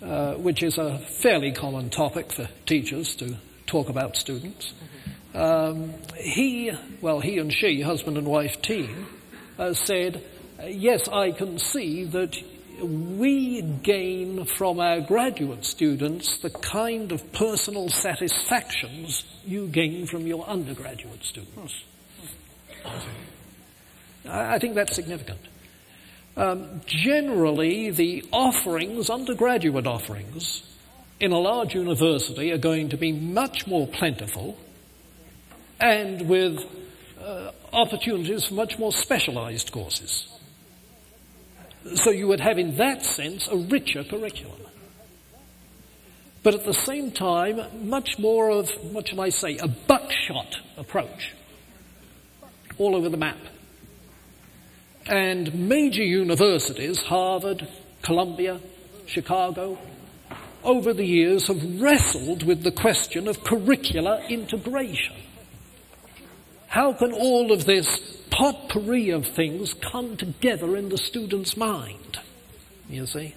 uh, 0.00 0.34
which 0.34 0.62
is 0.62 0.78
a 0.78 0.98
fairly 0.98 1.52
common 1.52 1.90
topic 1.90 2.32
for 2.32 2.48
teachers 2.64 3.16
to 3.16 3.36
talk 3.66 3.88
about 3.88 4.16
students, 4.16 4.74
um, 5.34 5.92
he, 6.16 6.72
well, 7.00 7.20
he 7.20 7.38
and 7.38 7.52
she, 7.52 7.82
husband 7.82 8.16
and 8.16 8.26
wife 8.26 8.62
team, 8.62 9.06
uh, 9.58 9.74
said, 9.74 10.22
Yes, 10.64 11.08
I 11.08 11.32
can 11.32 11.58
see 11.58 12.04
that 12.04 12.36
we 12.80 13.60
gain 13.62 14.44
from 14.44 14.80
our 14.80 15.00
graduate 15.00 15.64
students 15.64 16.38
the 16.38 16.50
kind 16.50 17.12
of 17.12 17.32
personal 17.32 17.88
satisfactions 17.88 19.24
you 19.44 19.66
gain 19.66 20.06
from 20.06 20.26
your 20.26 20.46
undergraduate 20.46 21.24
students. 21.24 21.84
I 24.28 24.58
think 24.58 24.74
that's 24.74 24.94
significant. 24.94 25.40
Um, 26.36 26.82
generally, 26.86 27.90
the 27.90 28.24
offerings, 28.32 29.08
undergraduate 29.08 29.86
offerings, 29.86 30.62
in 31.18 31.32
a 31.32 31.38
large 31.38 31.74
university 31.74 32.52
are 32.52 32.58
going 32.58 32.90
to 32.90 32.96
be 32.96 33.12
much 33.12 33.66
more 33.66 33.86
plentiful 33.86 34.58
and 35.80 36.28
with 36.28 36.62
uh, 37.20 37.52
opportunities 37.72 38.44
for 38.44 38.54
much 38.54 38.78
more 38.78 38.92
specialized 38.92 39.72
courses. 39.72 40.28
So 41.94 42.10
you 42.10 42.28
would 42.28 42.40
have, 42.40 42.58
in 42.58 42.76
that 42.76 43.02
sense, 43.02 43.48
a 43.48 43.56
richer 43.56 44.04
curriculum. 44.04 44.60
But 46.42 46.54
at 46.54 46.64
the 46.64 46.74
same 46.74 47.12
time, 47.12 47.88
much 47.88 48.18
more 48.18 48.50
of, 48.50 48.70
what 48.92 49.08
shall 49.08 49.20
I 49.20 49.30
say, 49.30 49.56
a 49.58 49.68
buckshot 49.68 50.58
approach 50.76 51.34
all 52.78 52.94
over 52.94 53.08
the 53.08 53.16
map. 53.16 53.38
And 55.06 55.68
major 55.68 56.02
universities, 56.02 57.00
Harvard, 57.02 57.66
Columbia, 58.02 58.60
Chicago, 59.06 59.78
over 60.64 60.92
the 60.92 61.04
years 61.04 61.46
have 61.46 61.80
wrestled 61.80 62.42
with 62.42 62.62
the 62.64 62.72
question 62.72 63.28
of 63.28 63.38
curricular 63.44 64.28
integration. 64.28 65.14
How 66.66 66.92
can 66.92 67.12
all 67.12 67.52
of 67.52 67.64
this 67.64 67.86
potpourri 68.30 69.10
of 69.10 69.26
things 69.26 69.74
come 69.74 70.16
together 70.16 70.76
in 70.76 70.88
the 70.88 70.98
student's 70.98 71.56
mind? 71.56 72.18
You 72.88 73.06
see? 73.06 73.34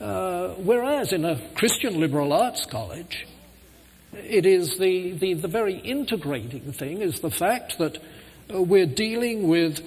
Uh, 0.00 0.48
whereas 0.54 1.12
in 1.12 1.24
a 1.24 1.40
Christian 1.54 2.00
liberal 2.00 2.32
arts 2.32 2.64
college, 2.66 3.26
it 4.12 4.46
is 4.46 4.78
the, 4.78 5.12
the, 5.12 5.34
the 5.34 5.48
very 5.48 5.78
integrating 5.78 6.72
thing 6.72 7.00
is 7.00 7.20
the 7.20 7.30
fact 7.30 7.78
that 7.78 7.98
uh, 8.52 8.60
we're 8.60 8.86
dealing 8.86 9.48
with 9.48 9.80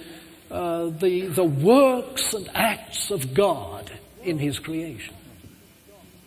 uh, 0.50 0.86
the, 0.86 1.26
the 1.26 1.44
works 1.44 2.34
and 2.34 2.48
acts 2.54 3.10
of 3.10 3.34
God 3.34 3.90
in 4.22 4.38
His 4.38 4.58
creation. 4.58 5.14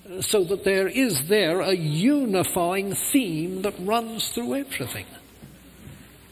Uh, 0.09 0.21
so 0.21 0.43
that 0.43 0.63
there 0.63 0.87
is 0.87 1.27
there 1.27 1.61
a 1.61 1.73
unifying 1.73 2.95
theme 2.95 3.61
that 3.63 3.75
runs 3.79 4.29
through 4.29 4.55
everything. 4.55 5.05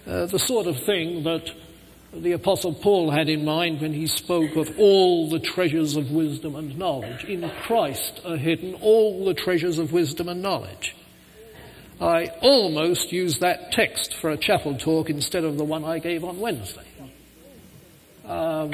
Uh, 0.06 0.26
the 0.26 0.40
sort 0.40 0.68
of 0.68 0.80
thing 0.84 1.24
that 1.24 1.52
the 2.14 2.32
Apostle 2.32 2.74
Paul 2.74 3.12
had 3.12 3.30
in 3.30 3.44
mind 3.44 3.82
when 3.82 3.94
he 3.94 4.08
spoke 4.08 4.56
of 4.56 4.80
all 4.80 5.30
the 5.30 5.40
treasures 5.40 5.96
of 5.96 6.12
wisdom 6.12 6.56
and 6.56 6.78
knowledge. 6.78 7.26
In 7.26 7.50
Christ 7.64 8.22
are 8.26 8.38
hidden 8.38 8.76
all 8.76 9.26
the 9.26 9.34
treasures 9.34 9.78
of 9.78 9.92
wisdom 9.92 10.30
and 10.30 10.42
knowledge. 10.42 10.96
I 12.00 12.28
almost 12.42 13.12
used 13.12 13.42
that 13.42 13.72
text 13.72 14.14
for 14.14 14.30
a 14.30 14.38
chapel 14.38 14.78
talk 14.78 15.10
instead 15.10 15.44
of 15.44 15.58
the 15.58 15.64
one 15.64 15.84
I 15.84 16.00
gave 16.00 16.24
on 16.24 16.40
Wednesday. 16.40 16.86
Um, 18.26 18.74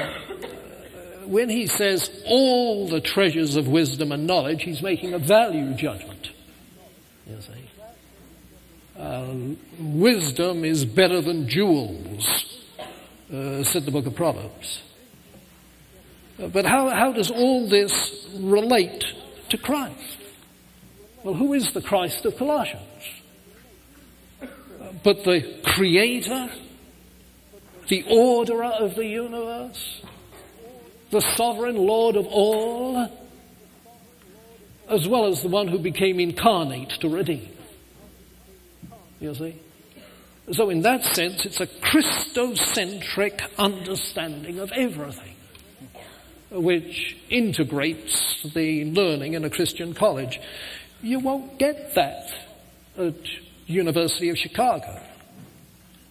when 1.26 1.48
he 1.48 1.66
says 1.66 2.10
all 2.26 2.88
the 2.88 3.00
treasures 3.00 3.56
of 3.56 3.66
wisdom 3.66 4.12
and 4.12 4.26
knowledge, 4.26 4.62
he's 4.62 4.82
making 4.82 5.14
a 5.14 5.18
value 5.18 5.74
judgment. 5.74 6.28
You 7.26 7.40
see. 7.40 7.70
Uh, 8.98 9.34
wisdom 9.78 10.64
is 10.64 10.84
better 10.84 11.20
than 11.20 11.48
jewels, 11.48 12.60
uh, 13.32 13.64
said 13.64 13.86
the 13.86 13.90
book 13.90 14.06
of 14.06 14.14
Proverbs. 14.14 14.82
Uh, 16.38 16.48
but 16.48 16.66
how, 16.66 16.90
how 16.90 17.12
does 17.12 17.30
all 17.30 17.68
this 17.68 18.26
relate 18.34 19.04
to 19.50 19.58
Christ? 19.58 20.18
Well, 21.22 21.34
who 21.34 21.54
is 21.54 21.72
the 21.72 21.80
Christ 21.80 22.24
of 22.26 22.36
Colossians? 22.36 22.82
But 25.04 25.22
the 25.22 25.60
creator, 25.64 26.50
the 27.88 28.04
orderer 28.08 28.64
of 28.64 28.96
the 28.96 29.06
universe, 29.06 30.02
the 31.10 31.20
sovereign 31.20 31.76
Lord 31.76 32.16
of 32.16 32.26
all, 32.26 33.10
as 34.88 35.06
well 35.06 35.26
as 35.26 35.42
the 35.42 35.48
one 35.48 35.68
who 35.68 35.78
became 35.78 36.18
incarnate 36.18 36.90
to 37.00 37.08
redeem. 37.08 37.48
You 39.20 39.34
see? 39.34 39.60
So, 40.52 40.70
in 40.70 40.82
that 40.82 41.04
sense, 41.14 41.44
it's 41.44 41.60
a 41.60 41.66
Christocentric 41.66 43.40
understanding 43.58 44.58
of 44.58 44.72
everything, 44.72 45.36
which 46.50 47.16
integrates 47.30 48.42
the 48.54 48.84
learning 48.86 49.34
in 49.34 49.44
a 49.44 49.50
Christian 49.50 49.94
college. 49.94 50.40
You 51.02 51.18
won't 51.18 51.58
get 51.58 51.94
that 51.94 52.30
at 52.98 53.14
University 53.66 54.28
of 54.28 54.38
Chicago 54.38 55.00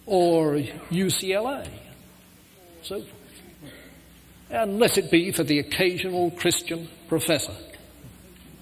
or 0.06 0.54
UCLA, 0.90 1.68
so 2.82 2.96
forth. 2.96 3.10
Unless 4.50 4.98
it 4.98 5.10
be 5.10 5.32
for 5.32 5.42
the 5.42 5.58
occasional 5.58 6.30
Christian 6.32 6.88
professor 7.08 7.54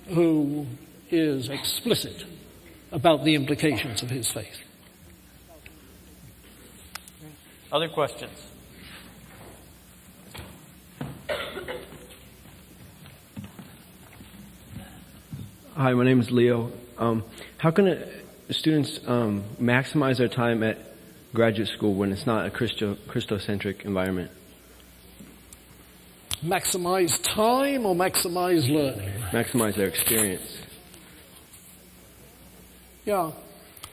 who 0.08 0.66
is 1.10 1.48
explicit 1.48 2.24
about 2.90 3.24
the 3.24 3.34
implications 3.34 4.02
of 4.02 4.10
his 4.10 4.30
faith. 4.30 4.58
Other 7.70 7.88
questions? 7.88 8.32
Hi, 15.74 15.94
my 15.94 16.04
name 16.04 16.20
is 16.20 16.30
Leo. 16.30 16.70
Um, 16.98 17.24
how 17.56 17.70
can 17.70 17.86
it, 17.86 18.21
students 18.52 19.00
um, 19.06 19.44
maximize 19.60 20.18
their 20.18 20.28
time 20.28 20.62
at 20.62 20.78
graduate 21.34 21.68
school 21.68 21.94
when 21.94 22.12
it's 22.12 22.26
not 22.26 22.46
a 22.46 22.50
Christo, 22.50 22.96
Christocentric 23.08 23.84
environment? 23.84 24.30
Maximize 26.44 27.22
time 27.22 27.86
or 27.86 27.94
maximize 27.94 28.68
learning? 28.68 29.12
Maximize 29.30 29.76
their 29.76 29.86
experience. 29.86 30.58
Yeah. 33.04 33.30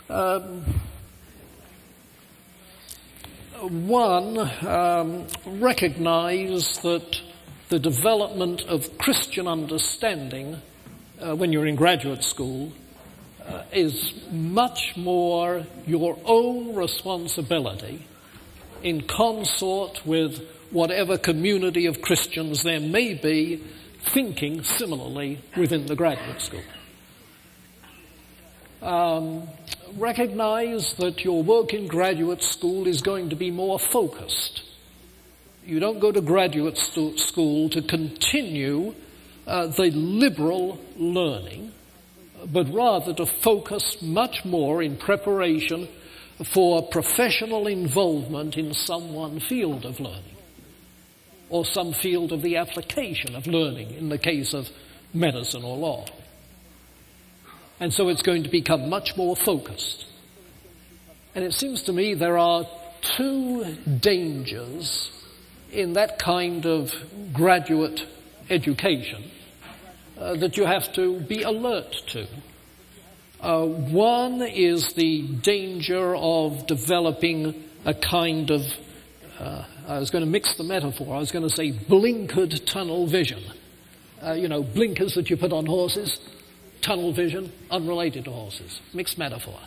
Um, 0.09 0.63
one, 3.61 4.37
um, 4.67 5.27
recognize 5.45 6.79
that 6.79 7.21
the 7.69 7.79
development 7.79 8.61
of 8.61 8.97
Christian 8.97 9.47
understanding 9.47 10.61
uh, 11.21 11.35
when 11.35 11.51
you're 11.51 11.67
in 11.67 11.75
graduate 11.75 12.23
school 12.23 12.71
uh, 13.49 13.63
is 13.71 14.13
much 14.31 14.95
more 14.95 15.65
your 15.87 16.17
own 16.23 16.75
responsibility 16.75 18.05
in 18.83 19.01
consort 19.01 20.05
with 20.05 20.47
whatever 20.71 21.17
community 21.17 21.87
of 21.87 22.01
Christians 22.01 22.63
there 22.63 22.79
may 22.79 23.15
be 23.15 23.63
thinking 24.13 24.63
similarly 24.63 25.41
within 25.57 25.87
the 25.87 25.95
graduate 25.95 26.41
school. 26.41 26.61
Um, 28.81 29.49
recognize 29.97 30.93
that 30.99 31.25
your 31.25 31.43
work 31.43 31.73
in 31.73 31.87
graduate 31.87 32.43
school 32.43 32.87
is 32.87 33.01
going 33.01 33.29
to 33.29 33.35
be 33.35 33.51
more 33.51 33.79
focused. 33.79 34.61
You 35.65 35.79
don't 35.79 35.99
go 35.99 36.11
to 36.11 36.21
graduate 36.21 36.77
school 36.77 37.69
to 37.69 37.81
continue 37.81 38.95
uh, 39.45 39.67
the 39.67 39.91
liberal 39.91 40.79
learning 40.95 41.73
but 42.47 42.71
rather 42.73 43.13
to 43.13 43.25
focus 43.25 43.97
much 44.01 44.45
more 44.45 44.81
in 44.81 44.97
preparation 44.97 45.87
for 46.53 46.87
professional 46.87 47.67
involvement 47.67 48.55
in 48.57 48.73
some 48.73 49.13
one 49.13 49.39
field 49.39 49.85
of 49.85 49.99
learning 49.99 50.37
or 51.49 51.65
some 51.65 51.93
field 51.93 52.31
of 52.31 52.41
the 52.41 52.55
application 52.57 53.35
of 53.35 53.47
learning 53.47 53.91
in 53.91 54.09
the 54.09 54.17
case 54.17 54.53
of 54.53 54.69
medicine 55.13 55.63
or 55.63 55.77
law. 55.77 56.05
And 57.79 57.93
so 57.93 58.09
it's 58.09 58.21
going 58.21 58.43
to 58.43 58.49
become 58.49 58.89
much 58.89 59.17
more 59.17 59.35
focused. 59.35 60.05
And 61.33 61.43
it 61.43 61.53
seems 61.53 61.83
to 61.83 61.93
me 61.93 62.13
there 62.13 62.37
are 62.37 62.65
two 63.01 63.75
dangers 63.99 65.11
in 65.71 65.93
that 65.93 66.19
kind 66.19 66.65
of 66.65 66.91
graduate 67.33 68.01
education 68.49 69.31
uh, 70.19 70.35
that 70.35 70.57
you 70.57 70.65
have 70.65 70.91
to 70.93 71.19
be 71.21 71.43
alert 71.43 71.95
to. 72.07 72.27
Uh, 73.39 73.65
one 73.65 74.41
is 74.41 74.93
the 74.93 75.21
danger 75.21 76.13
of 76.15 76.67
developing 76.67 77.63
a 77.85 77.93
kind 77.93 78.51
of, 78.51 78.61
uh, 79.39 79.63
I 79.87 79.99
was 79.99 80.09
going 80.09 80.25
to 80.25 80.29
mix 80.29 80.55
the 80.55 80.63
metaphor, 80.63 81.15
I 81.15 81.19
was 81.19 81.31
going 81.31 81.47
to 81.47 81.55
say 81.55 81.71
blinkered 81.71 82.65
tunnel 82.65 83.07
vision. 83.07 83.41
Uh, 84.21 84.33
you 84.33 84.49
know, 84.49 84.61
blinkers 84.61 85.13
that 85.13 85.29
you 85.29 85.37
put 85.37 85.53
on 85.53 85.65
horses, 85.65 86.19
tunnel 86.81 87.13
vision, 87.13 87.53
unrelated 87.71 88.25
to 88.25 88.31
horses. 88.31 88.81
Mixed 88.93 89.17
metaphor. 89.17 89.57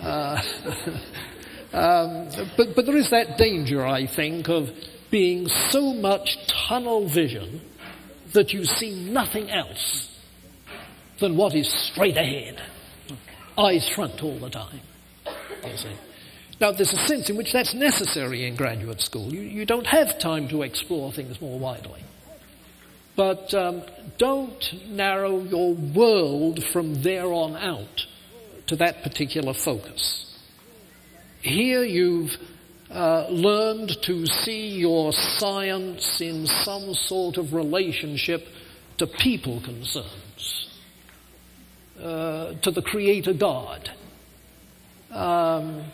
Uh, 0.00 0.42
um, 1.72 2.28
but, 2.56 2.74
but 2.74 2.86
there 2.86 2.96
is 2.96 3.10
that 3.10 3.38
danger, 3.38 3.86
I 3.86 4.08
think, 4.08 4.48
of 4.48 4.70
being 5.12 5.46
so 5.46 5.94
much 5.94 6.36
tunnel 6.68 7.08
vision 7.08 7.60
that 8.36 8.52
you 8.52 8.64
see 8.64 8.94
nothing 9.10 9.50
else 9.50 10.08
than 11.20 11.36
what 11.36 11.54
is 11.54 11.68
straight 11.90 12.16
ahead. 12.16 12.62
Eyes 13.58 13.88
front 13.88 14.22
all 14.22 14.38
the 14.38 14.50
time. 14.50 14.80
You 15.64 15.76
see. 15.76 15.96
Now, 16.60 16.72
there's 16.72 16.92
a 16.92 17.06
sense 17.06 17.28
in 17.28 17.36
which 17.36 17.52
that's 17.52 17.74
necessary 17.74 18.46
in 18.46 18.56
graduate 18.56 19.00
school. 19.00 19.32
You, 19.32 19.40
you 19.40 19.66
don't 19.66 19.86
have 19.86 20.18
time 20.18 20.48
to 20.48 20.62
explore 20.62 21.12
things 21.12 21.40
more 21.40 21.58
widely. 21.58 22.02
But 23.16 23.52
um, 23.54 23.82
don't 24.18 24.62
narrow 24.88 25.40
your 25.40 25.74
world 25.74 26.62
from 26.72 27.02
there 27.02 27.32
on 27.32 27.56
out 27.56 28.06
to 28.66 28.76
that 28.76 29.02
particular 29.02 29.54
focus. 29.54 30.38
Here 31.40 31.82
you've 31.82 32.36
uh, 32.90 33.26
learned 33.28 34.00
to 34.02 34.26
see 34.26 34.68
your 34.68 35.12
science 35.12 36.20
in 36.20 36.46
some 36.46 36.94
sort 36.94 37.36
of 37.36 37.52
relationship 37.52 38.46
to 38.98 39.06
people 39.06 39.60
concerns, 39.60 40.68
uh, 42.00 42.54
to 42.62 42.70
the 42.70 42.82
Creator 42.82 43.34
God. 43.34 43.90
Um, 45.10 45.84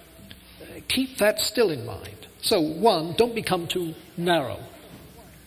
keep 0.88 1.18
that 1.18 1.40
still 1.40 1.70
in 1.70 1.86
mind. 1.86 2.26
So, 2.40 2.60
one, 2.60 3.14
don't 3.16 3.34
become 3.34 3.66
too 3.66 3.94
narrow. 4.16 4.58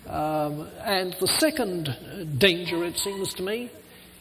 Um, 0.08 0.68
and 0.84 1.14
the 1.20 1.28
second 1.28 2.38
danger, 2.38 2.84
it 2.86 2.98
seems 2.98 3.34
to 3.36 3.44
me, 3.44 3.70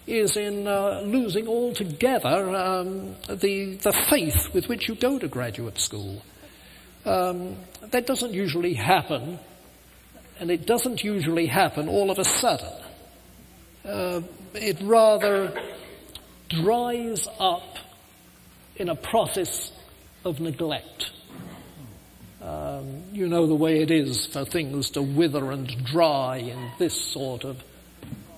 is 0.07 0.37
in 0.37 0.67
uh, 0.67 1.03
losing 1.05 1.47
altogether 1.47 2.55
um, 2.55 3.15
the, 3.29 3.77
the 3.77 3.93
faith 4.11 4.53
with 4.53 4.69
which 4.69 4.89
you 4.89 4.95
go 4.95 5.19
to 5.19 5.29
graduate 5.29 5.79
school. 5.79 6.23
Um, 7.05 7.57
that 7.91 8.07
doesn't 8.07 8.33
usually 8.33 8.75
happen, 8.75 9.39
and 10.41 10.51
it 10.51 10.67
doesn't 10.67 11.05
usually 11.05 11.47
happen 11.47 11.89
all 11.89 12.11
of 12.11 12.19
a 12.19 12.25
sudden. 12.25 12.73
Uh, 13.85 14.23
it 14.55 14.79
rather 14.81 15.53
dries 16.49 17.29
up 17.39 17.77
in 18.77 18.89
a 18.89 18.97
process 18.97 19.73
of 20.25 20.41
neglect. 20.41 21.11
Um, 22.41 23.05
you 23.13 23.29
know 23.29 23.47
the 23.47 23.55
way 23.55 23.81
it 23.81 23.91
is 23.91 24.27
for 24.27 24.45
things 24.45 24.91
to 24.91 25.03
wither 25.03 25.51
and 25.51 25.67
dry 25.85 26.37
in 26.37 26.73
this 26.79 26.95
sort 27.13 27.45
of 27.45 27.63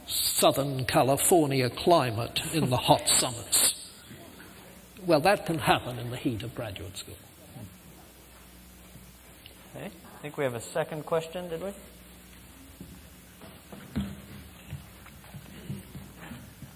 southern 0.07 0.85
California 0.85 1.71
climate 1.71 2.41
in 2.53 2.71
the 2.71 2.77
hot 2.77 3.09
summers. 3.09 3.75
Well, 5.05 5.21
that 5.21 5.47
can 5.47 5.59
happen 5.59 5.99
in 5.99 6.11
the 6.11 6.17
heat 6.17 6.43
of 6.43 6.55
graduate 6.55 6.97
school. 6.97 7.17
Okay. 9.75 9.91
I 10.16 10.16
think 10.27 10.39
we 10.39 10.43
have 10.43 10.55
a 10.55 10.61
second 10.61 11.07
question, 11.07 11.49
did 11.49 11.63
we? 11.63 11.71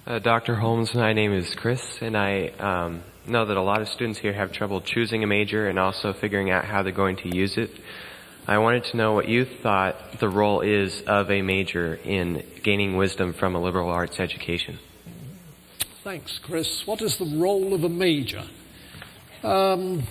Uh, 0.07 0.21
Dr. 0.21 0.55
Holmes, 0.55 0.95
my 0.95 1.13
name 1.13 1.33
is 1.33 1.53
Chris, 1.57 1.83
and 2.01 2.17
I 2.17 2.51
um, 2.61 3.03
know 3.27 3.45
that 3.47 3.57
a 3.57 3.61
lot 3.61 3.83
of 3.83 3.89
students 3.89 4.21
here 4.21 4.33
have 4.33 4.53
trouble 4.53 4.81
choosing 4.81 5.25
a 5.25 5.27
major 5.27 5.67
and 5.67 5.81
also 5.81 6.13
figuring 6.13 6.49
out 6.49 6.65
how 6.65 6.85
they're 6.85 6.93
going 6.93 7.17
to 7.17 7.37
use 7.37 7.57
it. 7.57 7.73
I 8.47 8.59
wanted 8.59 8.85
to 8.85 8.97
know 8.97 9.15
what 9.15 9.27
you 9.27 9.45
thought 9.45 10.21
the 10.21 10.29
role 10.29 10.61
is 10.61 11.03
of 11.09 11.29
a 11.29 11.43
major 11.43 11.97
in 12.05 12.45
gaining 12.63 12.97
wisdom 12.97 13.33
from 13.33 13.57
a 13.57 13.61
liberal 13.61 13.89
arts 13.89 14.21
education. 14.21 14.79
Thanks, 16.05 16.39
Chris. 16.39 16.87
What 16.87 17.03
is 17.03 17.17
the 17.17 17.37
role 17.37 17.75
of 17.75 17.83
a 17.83 17.89
major? 17.89 18.45
Um, 19.43 20.07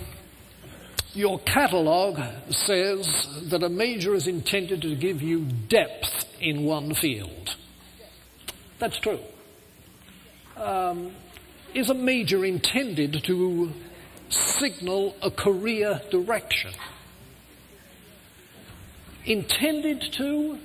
your 1.14 1.38
catalogue 1.40 2.20
says 2.50 3.28
that 3.50 3.62
a 3.62 3.68
major 3.68 4.14
is 4.14 4.26
intended 4.26 4.82
to 4.82 4.94
give 4.94 5.22
you 5.22 5.46
depth 5.68 6.24
in 6.40 6.64
one 6.64 6.94
field. 6.94 7.56
That's 8.78 8.98
true. 8.98 9.20
Um, 10.56 11.12
is 11.74 11.90
a 11.90 11.94
major 11.94 12.44
intended 12.44 13.22
to 13.24 13.72
signal 14.28 15.16
a 15.22 15.30
career 15.30 16.00
direction? 16.10 16.72
Intended 19.24 20.04
to? 20.12 20.58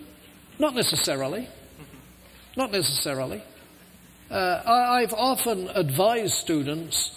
Not 0.59 0.75
necessarily. 0.75 1.49
Not 2.55 2.71
necessarily. 2.71 3.43
Uh, 4.29 4.61
I, 4.65 5.01
have 5.01 5.13
often 5.13 5.69
advised 5.69 6.33
students 6.33 7.11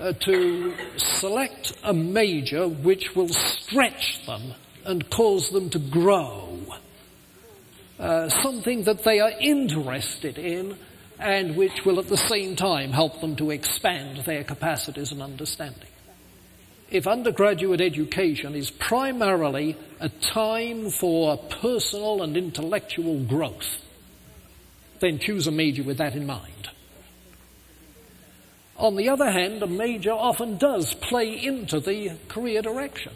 uh, 0.00 0.12
to 0.14 0.74
select 0.96 1.72
a 1.84 1.92
major 1.92 2.66
which 2.66 3.14
will 3.14 3.28
stretch 3.28 4.24
them 4.26 4.54
and 4.84 5.10
cause 5.10 5.50
them 5.50 5.68
to 5.70 5.78
grow. 5.78 6.58
Uh, 7.98 8.28
something 8.30 8.84
that 8.84 9.04
they 9.04 9.20
are 9.20 9.32
interested 9.40 10.38
in 10.38 10.76
and 11.18 11.54
which 11.54 11.84
will 11.84 11.98
at 11.98 12.08
the 12.08 12.16
same 12.16 12.56
time 12.56 12.92
help 12.92 13.20
them 13.20 13.36
to 13.36 13.50
expand 13.50 14.16
their 14.24 14.42
capacities 14.42 15.12
and 15.12 15.20
understanding. 15.20 15.88
If 16.90 17.06
undergraduate 17.06 17.82
education 17.82 18.54
is 18.54 18.70
primarily 18.70 19.76
a 20.00 20.08
time 20.08 20.90
for 20.90 21.36
personal 21.36 22.22
and 22.22 22.36
intellectual 22.36 23.22
growth, 23.22 23.84
then 25.00 25.18
choose 25.18 25.46
a 25.46 25.52
major 25.52 25.82
with 25.82 25.98
that 25.98 26.16
in 26.16 26.26
mind. 26.26 26.70
On 28.80 28.96
the 28.96 29.10
other 29.10 29.30
hand, 29.30 29.62
a 29.62 29.66
major 29.66 30.12
often 30.12 30.56
does 30.56 30.94
play 30.94 31.44
into 31.44 31.80
the 31.80 32.12
career 32.28 32.62
direction. 32.62 33.12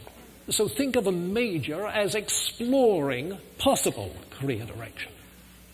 So 0.50 0.68
think 0.68 0.94
of 0.94 1.06
a 1.06 1.12
major 1.12 1.86
as 1.86 2.14
exploring 2.14 3.38
possible 3.56 4.14
career 4.38 4.66
direction, 4.66 5.10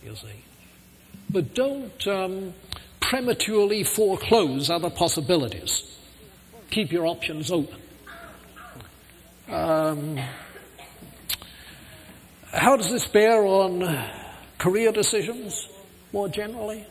you 0.05 0.15
see. 0.15 0.45
But 1.29 1.55
don't 1.55 2.07
um, 2.07 2.55
prematurely 3.01 3.83
foreclose 3.83 4.71
other 4.71 4.91
possibilities. 4.91 5.83
Keep 6.71 6.93
your 6.93 7.07
options 7.07 7.51
open. 7.51 7.81
Um, 9.49 10.21
how 12.53 12.77
does 12.77 12.93
this 12.93 13.09
bear 13.09 13.45
on 13.45 14.09
career 14.59 14.93
decisions 14.93 15.69
more 16.13 16.29
generally? 16.29 16.87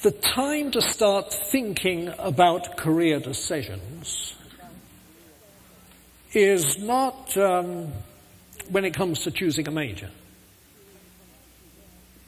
The 0.00 0.12
time 0.12 0.70
to 0.72 0.80
start 0.80 1.32
thinking 1.32 2.14
about 2.20 2.76
career 2.76 3.18
decisions 3.18 4.32
is 6.32 6.78
not 6.78 7.36
um, 7.36 7.92
when 8.70 8.84
it 8.84 8.94
comes 8.94 9.24
to 9.24 9.32
choosing 9.32 9.66
a 9.66 9.72
major. 9.72 10.08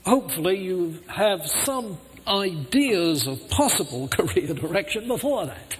Hopefully, 0.04 0.58
you 0.58 0.98
have 1.06 1.46
some 1.46 1.98
ideas 2.26 3.28
of 3.28 3.48
possible 3.48 4.08
career 4.18 4.52
direction 4.52 5.06
before 5.06 5.46
that. 5.46 5.76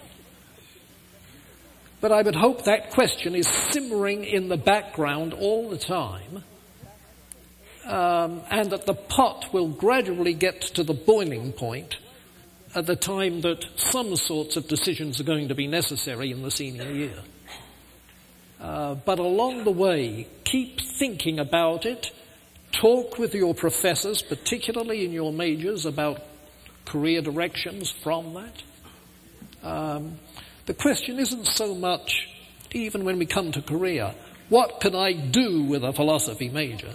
But 2.00 2.12
I 2.12 2.22
would 2.22 2.36
hope 2.36 2.64
that 2.64 2.90
question 2.90 3.34
is 3.34 3.48
simmering 3.48 4.22
in 4.22 4.48
the 4.48 4.56
background 4.56 5.34
all 5.34 5.68
the 5.68 5.78
time 5.78 6.44
um, 7.90 8.42
and 8.50 8.70
that 8.70 8.86
the 8.86 8.94
pot 8.94 9.52
will 9.52 9.68
gradually 9.68 10.32
get 10.32 10.60
to 10.60 10.84
the 10.84 10.94
boiling 10.94 11.52
point 11.52 11.96
at 12.72 12.86
the 12.86 12.94
time 12.94 13.40
that 13.40 13.66
some 13.76 14.14
sorts 14.14 14.56
of 14.56 14.68
decisions 14.68 15.20
are 15.20 15.24
going 15.24 15.48
to 15.48 15.56
be 15.56 15.66
necessary 15.66 16.30
in 16.30 16.42
the 16.42 16.52
senior 16.52 16.88
year. 16.88 17.18
Uh, 18.60 18.94
but 18.94 19.18
along 19.18 19.64
the 19.64 19.72
way, 19.72 20.28
keep 20.44 20.80
thinking 20.80 21.40
about 21.40 21.84
it. 21.84 22.12
Talk 22.70 23.18
with 23.18 23.34
your 23.34 23.54
professors, 23.54 24.22
particularly 24.22 25.04
in 25.04 25.12
your 25.12 25.32
majors, 25.32 25.84
about 25.84 26.22
career 26.84 27.20
directions 27.22 27.90
from 27.90 28.34
that. 28.34 29.66
Um, 29.68 30.18
the 30.66 30.74
question 30.74 31.18
isn't 31.18 31.46
so 31.46 31.74
much, 31.74 32.28
even 32.70 33.04
when 33.04 33.18
we 33.18 33.26
come 33.26 33.50
to 33.50 33.62
career, 33.62 34.14
what 34.48 34.80
can 34.80 34.94
I 34.94 35.12
do 35.12 35.64
with 35.64 35.82
a 35.82 35.92
philosophy 35.92 36.48
major? 36.48 36.94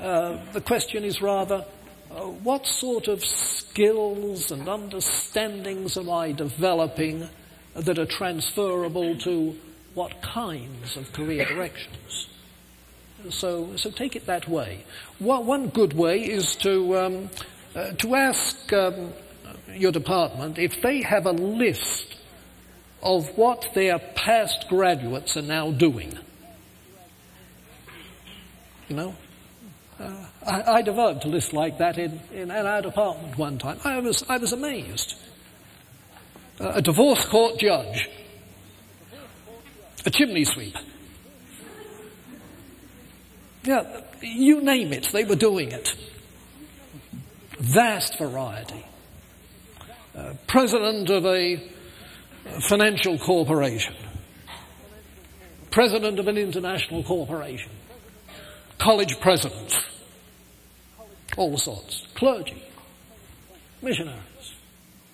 Uh, 0.00 0.38
the 0.52 0.60
question 0.62 1.04
is 1.04 1.20
rather, 1.20 1.64
uh, 2.10 2.22
what 2.22 2.66
sort 2.66 3.06
of 3.06 3.22
skills 3.22 4.50
and 4.50 4.66
understandings 4.66 5.98
am 5.98 6.08
I 6.08 6.32
developing 6.32 7.28
that 7.74 7.98
are 7.98 8.06
transferable 8.06 9.18
to 9.18 9.58
what 9.92 10.22
kinds 10.22 10.96
of 10.96 11.12
career 11.12 11.44
directions? 11.44 12.28
So, 13.28 13.76
so 13.76 13.90
take 13.90 14.16
it 14.16 14.24
that 14.24 14.48
way. 14.48 14.84
One, 15.18 15.46
one 15.46 15.68
good 15.68 15.92
way 15.92 16.22
is 16.22 16.56
to, 16.56 16.96
um, 16.96 17.30
uh, 17.74 17.92
to 17.92 18.14
ask 18.14 18.72
um, 18.72 19.12
your 19.74 19.92
department, 19.92 20.58
if 20.58 20.80
they 20.80 21.02
have 21.02 21.26
a 21.26 21.32
list 21.32 22.16
of 23.02 23.36
what 23.36 23.68
their 23.74 23.98
past 23.98 24.66
graduates 24.68 25.36
are 25.36 25.42
now 25.42 25.70
doing. 25.70 26.18
You 28.88 28.96
know, 28.96 29.14
uh, 30.00 30.26
I, 30.46 30.62
I, 30.78 30.82
developed 30.82 31.24
a 31.24 31.28
list 31.28 31.52
like 31.52 31.78
that 31.78 31.98
in, 31.98 32.20
in, 32.32 32.50
our 32.50 32.80
department 32.80 33.36
one 33.36 33.58
time. 33.58 33.78
I 33.84 33.98
was, 34.00 34.24
I 34.28 34.38
was 34.38 34.52
amazed. 34.52 35.14
Uh, 36.58 36.72
a 36.76 36.82
divorce 36.82 37.24
court 37.26 37.58
judge, 37.58 38.08
a 40.06 40.10
chimney 40.10 40.44
sweep. 40.44 40.76
Yeah, 43.64 44.00
you 44.22 44.62
name 44.62 44.92
it, 44.92 45.10
they 45.12 45.24
were 45.24 45.36
doing 45.36 45.70
it. 45.70 45.94
Vast 47.58 48.16
variety. 48.18 48.86
Uh, 50.16 50.32
president 50.46 51.10
of 51.10 51.26
a 51.26 51.62
financial 52.60 53.18
corporation, 53.18 53.94
president 55.70 56.18
of 56.18 56.26
an 56.26 56.38
international 56.38 57.02
corporation, 57.04 57.70
college 58.80 59.20
presidents, 59.20 59.78
all 61.36 61.56
sorts, 61.58 62.06
clergy, 62.14 62.62
missionaries, 63.82 64.54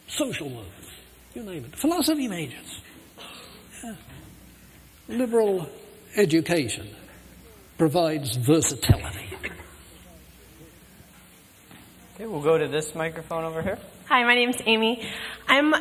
social 0.09 0.49
workers, 0.49 0.91
you 1.35 1.43
name 1.43 1.65
it, 1.65 1.77
philosophy 1.77 2.29
majors, 2.29 2.81
yeah. 3.83 3.95
liberal 5.09 5.69
education 6.15 6.89
provides 7.77 8.37
versatility. 8.37 9.21
Okay, 12.15 12.27
we'll 12.27 12.41
go 12.41 12.57
to 12.57 12.69
this 12.69 12.95
microphone 12.95 13.45
over 13.45 13.61
here. 13.61 13.79
Hi, 14.07 14.23
my 14.25 14.35
name's 14.35 14.57
Amy. 14.65 15.07
I'm 15.49 15.75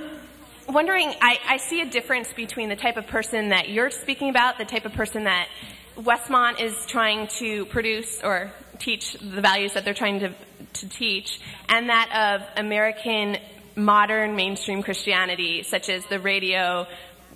wondering, 0.68 1.14
I, 1.22 1.40
I 1.48 1.58
see 1.58 1.80
a 1.82 1.86
difference 1.86 2.34
between 2.34 2.68
the 2.68 2.76
type 2.76 2.98
of 2.98 3.08
person 3.08 3.50
that 3.50 3.70
you're 3.70 3.92
speaking 3.92 4.30
about, 4.30 4.58
the 4.58 4.66
type 4.66 4.86
of 4.86 4.92
person 4.94 5.26
that 5.26 5.48
Westmont 5.98 6.60
is 6.62 6.74
trying 6.88 7.28
to 7.40 7.66
produce 7.66 8.22
or 8.24 8.52
teach 8.80 9.14
the 9.14 9.42
values 9.42 9.74
that 9.74 9.86
they're 9.86 9.94
trying 9.94 10.20
to, 10.20 10.34
to 10.74 10.90
teach, 10.90 11.40
and 11.70 11.90
that 11.90 12.42
of 12.42 12.48
American 12.58 13.38
modern 13.76 14.36
mainstream 14.36 14.84
Christianity, 14.84 15.64
such 15.64 15.90
as 15.90 16.06
the 16.06 16.20
radio 16.20 16.88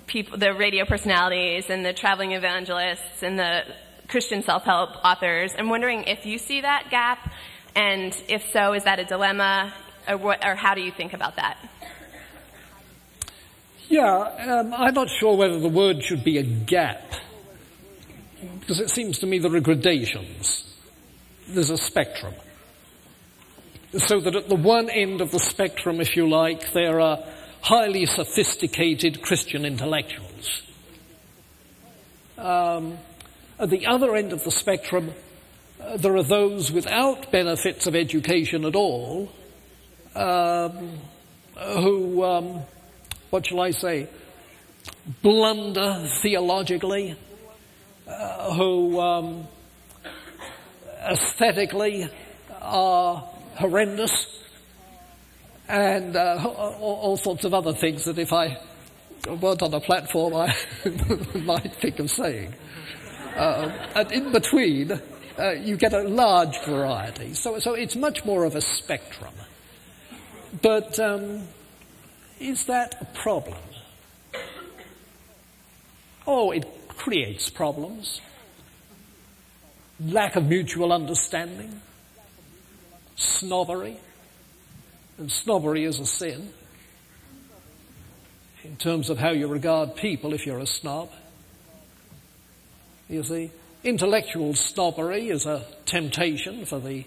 people, 0.08 0.38
the 0.38 0.54
radio 0.54 0.86
personalities 0.86 1.70
and 1.70 1.86
the 1.86 1.94
traveling 1.94 2.34
evangelists 2.34 3.24
and 3.24 3.38
the 3.38 3.64
Christian 4.08 4.42
self-help 4.42 5.06
authors. 5.06 5.54
I'm 5.58 5.70
wondering 5.70 6.04
if 6.06 6.26
you 6.26 6.38
see 6.38 6.62
that 6.62 6.88
gap, 6.90 7.32
and 7.76 8.16
if 8.28 8.52
so, 8.52 8.74
is 8.74 8.84
that 8.86 9.00
a 9.00 9.06
dilemma, 9.06 9.74
or, 10.08 10.18
what, 10.18 10.46
or 10.46 10.56
how 10.56 10.74
do 10.74 10.82
you 10.82 10.92
think 10.92 11.14
about 11.14 11.36
that? 11.36 11.58
Yeah, 13.88 14.60
um, 14.60 14.74
I'm 14.74 14.94
not 14.94 15.10
sure 15.10 15.36
whether 15.36 15.60
the 15.60 15.70
word 15.70 16.04
should 16.04 16.24
be 16.24 16.38
a 16.38 16.44
gap, 16.44 17.14
because 18.60 18.80
it 18.80 18.90
seems 18.90 19.20
to 19.20 19.28
me 19.28 19.40
there 19.40 19.54
are 19.56 19.60
gradations. 19.60 20.66
There's 21.48 21.70
a 21.70 21.78
spectrum. 21.78 22.34
So 23.98 24.20
that 24.20 24.36
at 24.36 24.50
the 24.50 24.56
one 24.56 24.90
end 24.90 25.22
of 25.22 25.32
the 25.32 25.40
spectrum, 25.40 26.00
if 26.00 26.16
you 26.16 26.30
like, 26.30 26.74
there 26.74 27.00
are 27.00 27.24
highly 27.62 28.06
sophisticated 28.06 29.22
Christian 29.22 29.66
intellectuals. 29.66 30.62
Um, 32.38 32.98
at 33.60 33.70
the 33.70 33.88
other 33.88 34.16
end 34.16 34.32
of 34.32 34.44
the 34.44 34.52
spectrum, 34.52 35.14
uh, 35.82 35.98
there 35.98 36.16
are 36.16 36.24
those 36.24 36.72
without 36.72 37.32
benefits 37.32 37.88
of 37.88 37.96
education 37.96 38.64
at 38.64 38.76
all 38.76 39.32
um, 40.16 41.00
who, 41.58 42.24
um, 42.24 42.62
what 43.30 43.48
shall 43.48 43.60
I 43.60 43.72
say, 43.72 44.08
blunder 45.22 46.08
theologically, 46.22 47.16
uh, 48.10 48.54
who 48.54 49.00
um, 49.00 49.48
aesthetically 51.02 52.10
are 52.62 53.18
horrendous, 53.56 54.12
and 55.68 56.16
uh, 56.16 56.44
all, 56.44 57.18
sorts 57.18 57.46
of 57.46 57.54
other 57.54 57.74
things 57.74 58.06
that 58.06 58.18
if 58.18 58.34
I 58.34 58.58
weren't 59.28 59.62
on 59.62 59.74
a 59.74 59.80
platform 59.80 60.34
I 60.34 60.56
might 61.36 61.76
think 61.76 62.00
of 62.00 62.10
saying. 62.10 62.54
Uh, 63.36 63.72
and 63.96 64.12
in 64.12 64.32
between, 64.32 65.00
uh, 65.38 65.52
you 65.52 65.78
get 65.78 65.94
a 65.94 66.02
large 66.02 66.58
variety. 66.66 67.34
So, 67.34 67.60
so 67.60 67.76
it's 67.76 67.96
much 67.96 68.26
more 68.26 68.44
of 68.44 68.56
a 68.56 68.62
spectrum. 68.62 69.34
But 70.62 71.00
um, 71.00 71.44
is 72.40 72.66
that 72.66 72.96
a 73.02 73.06
problem? 73.06 73.58
Oh, 76.26 76.52
it 76.52 76.66
creates 77.00 77.50
problems. 77.50 78.22
Lack 80.06 80.36
of 80.36 80.46
mutual 80.46 80.94
understanding, 80.94 81.82
snobbery, 83.16 83.98
and 85.18 85.32
snobbery 85.32 85.86
is 85.86 86.00
a 86.00 86.06
sin 86.06 86.54
in 88.64 88.76
terms 88.76 89.10
of 89.10 89.18
how 89.18 89.32
you 89.32 89.48
regard 89.48 89.96
people 89.96 90.34
if 90.34 90.46
you're 90.46 90.60
a 90.60 90.68
snob. 90.68 91.10
You 93.10 93.24
see, 93.24 93.52
intellectual 93.84 94.54
snobbery 94.54 95.30
is 95.30 95.46
a 95.46 95.66
temptation 95.86 96.66
for 96.66 96.80
the 96.80 97.06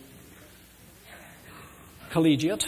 collegiate. 2.11 2.67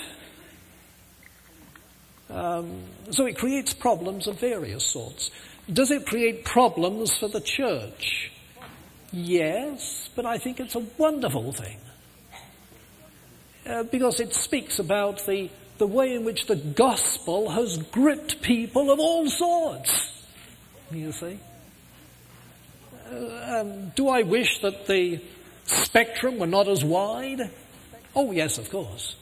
Um, 2.31 2.83
so 3.11 3.27
it 3.27 3.37
creates 3.37 3.75
problems 3.75 4.27
of 4.27 4.41
various 4.41 4.85
sorts. 4.85 5.31
Does 5.73 5.91
it 5.91 6.07
create 6.07 6.45
problems 6.45 7.17
for 7.17 7.29
the 7.29 7.41
church? 7.41 8.31
Yes, 9.13 10.11
but 10.15 10.27
I 10.27 10.39
think 10.39 10.61
it's 10.61 10.75
a 10.75 10.85
wonderful 10.99 11.53
thing. 11.53 11.79
Uh, 13.67 13.85
because 13.85 14.21
it 14.21 14.35
speaks 14.35 14.79
about 14.79 15.25
the, 15.25 15.49
the 15.79 15.87
way 15.87 16.15
in 16.15 16.25
which 16.25 16.47
the 16.47 16.57
gospel 16.57 17.49
has 17.49 17.79
gripped 17.79 18.43
people 18.43 18.91
of 18.91 19.01
all 19.01 19.27
sorts. 19.31 20.13
You 20.91 21.13
see? 21.13 21.39
Uh, 23.11 23.61
um, 23.61 23.89
do 23.97 24.09
I 24.09 24.23
wish 24.23 24.61
that 24.61 24.87
the 24.87 25.21
spectrum 25.65 26.39
were 26.39 26.47
not 26.47 26.69
as 26.69 26.85
wide? 26.85 27.41
Oh, 28.15 28.33
yes, 28.33 28.59
of 28.59 28.71
course. 28.71 29.17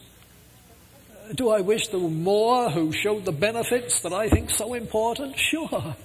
Uh, 1.29 1.33
do 1.33 1.49
I 1.49 1.61
wish 1.61 1.87
there 1.87 1.99
were 1.99 2.09
more 2.09 2.69
who 2.69 2.91
showed 2.91 3.23
the 3.23 3.31
benefits 3.31 4.01
that 4.01 4.11
I 4.11 4.27
think 4.27 4.49
so 4.49 4.73
important? 4.73 5.35
Sure. 5.53 5.95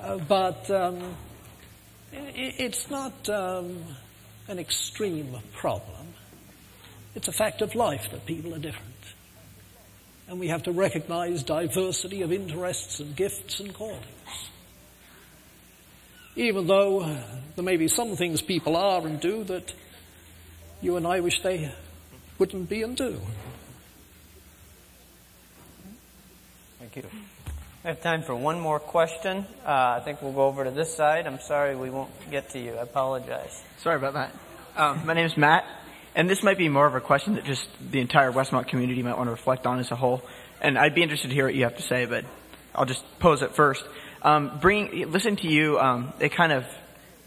Uh, 0.00 0.18
but 0.18 0.70
um, 0.70 1.16
it, 2.12 2.54
it's 2.58 2.90
not 2.90 3.28
um, 3.28 3.84
an 4.48 4.58
extreme 4.58 5.36
problem. 5.52 6.14
It's 7.14 7.28
a 7.28 7.32
fact 7.32 7.62
of 7.62 7.74
life 7.74 8.10
that 8.12 8.26
people 8.26 8.54
are 8.54 8.58
different. 8.58 8.84
And 10.28 10.38
we 10.38 10.48
have 10.48 10.64
to 10.64 10.72
recognize 10.72 11.42
diversity 11.42 12.22
of 12.22 12.32
interests 12.32 13.00
and 13.00 13.16
gifts 13.16 13.60
and 13.60 13.74
callings 13.74 14.04
even 16.38 16.68
though 16.68 17.00
there 17.56 17.64
may 17.64 17.76
be 17.76 17.88
some 17.88 18.14
things 18.14 18.40
people 18.40 18.76
are 18.76 19.04
and 19.04 19.20
do 19.20 19.42
that 19.44 19.74
you 20.80 20.96
and 20.96 21.06
I 21.06 21.18
wish 21.18 21.42
they 21.42 21.72
wouldn't 22.38 22.68
be 22.68 22.82
and 22.82 22.96
do. 22.96 23.20
Thank 26.78 26.96
you. 26.96 27.02
I 27.88 27.92
have 27.92 28.02
time 28.02 28.22
for 28.22 28.34
one 28.34 28.60
more 28.60 28.78
question. 28.78 29.46
Uh, 29.64 29.96
I 29.96 30.02
think 30.04 30.20
we'll 30.20 30.34
go 30.34 30.42
over 30.42 30.62
to 30.62 30.70
this 30.70 30.94
side. 30.94 31.26
I'm 31.26 31.40
sorry 31.40 31.74
we 31.74 31.88
won't 31.88 32.10
get 32.30 32.50
to 32.50 32.58
you. 32.58 32.74
I 32.74 32.82
apologize. 32.82 33.62
Sorry 33.78 33.96
about 33.96 34.12
that. 34.12 34.34
Um, 34.76 35.06
my 35.06 35.14
name 35.14 35.24
is 35.24 35.38
Matt, 35.38 35.64
and 36.14 36.28
this 36.28 36.42
might 36.42 36.58
be 36.58 36.68
more 36.68 36.86
of 36.86 36.94
a 36.94 37.00
question 37.00 37.36
that 37.36 37.46
just 37.46 37.66
the 37.80 38.00
entire 38.00 38.30
Westmont 38.30 38.68
community 38.68 39.02
might 39.02 39.16
want 39.16 39.28
to 39.28 39.30
reflect 39.30 39.66
on 39.66 39.78
as 39.78 39.90
a 39.90 39.96
whole. 39.96 40.20
And 40.60 40.76
I'd 40.76 40.94
be 40.94 41.02
interested 41.02 41.28
to 41.28 41.34
hear 41.34 41.46
what 41.46 41.54
you 41.54 41.62
have 41.62 41.78
to 41.78 41.82
say, 41.82 42.04
but 42.04 42.26
I'll 42.74 42.84
just 42.84 43.02
pose 43.20 43.40
it 43.40 43.52
first 43.52 43.82
um, 44.20 44.58
bring, 44.60 45.10
listen 45.10 45.36
to 45.36 45.48
you, 45.48 45.78
um, 45.78 46.12
it 46.20 46.32
kind 46.32 46.52
of 46.52 46.66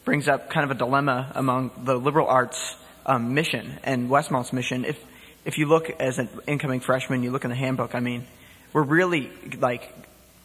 brings 0.05 0.27
up 0.27 0.51
kind 0.51 0.63
of 0.63 0.69
a 0.69 0.77
dilemma 0.77 1.31
among 1.33 1.71
the 1.85 1.95
liberal 1.95 2.27
arts 2.27 2.75
um, 3.07 3.33
mission 3.33 3.79
and 3.83 4.11
Westmont's 4.11 4.53
mission. 4.53 4.85
If 4.85 5.03
if 5.43 5.57
you 5.57 5.65
look 5.65 5.89
as 5.89 6.19
an 6.19 6.29
incoming 6.45 6.81
freshman, 6.81 7.23
you 7.23 7.31
look 7.31 7.45
in 7.45 7.49
the 7.49 7.55
handbook. 7.55 7.95
I 7.95 7.99
mean, 7.99 8.27
we're 8.73 8.83
really 8.83 9.31
like 9.57 9.91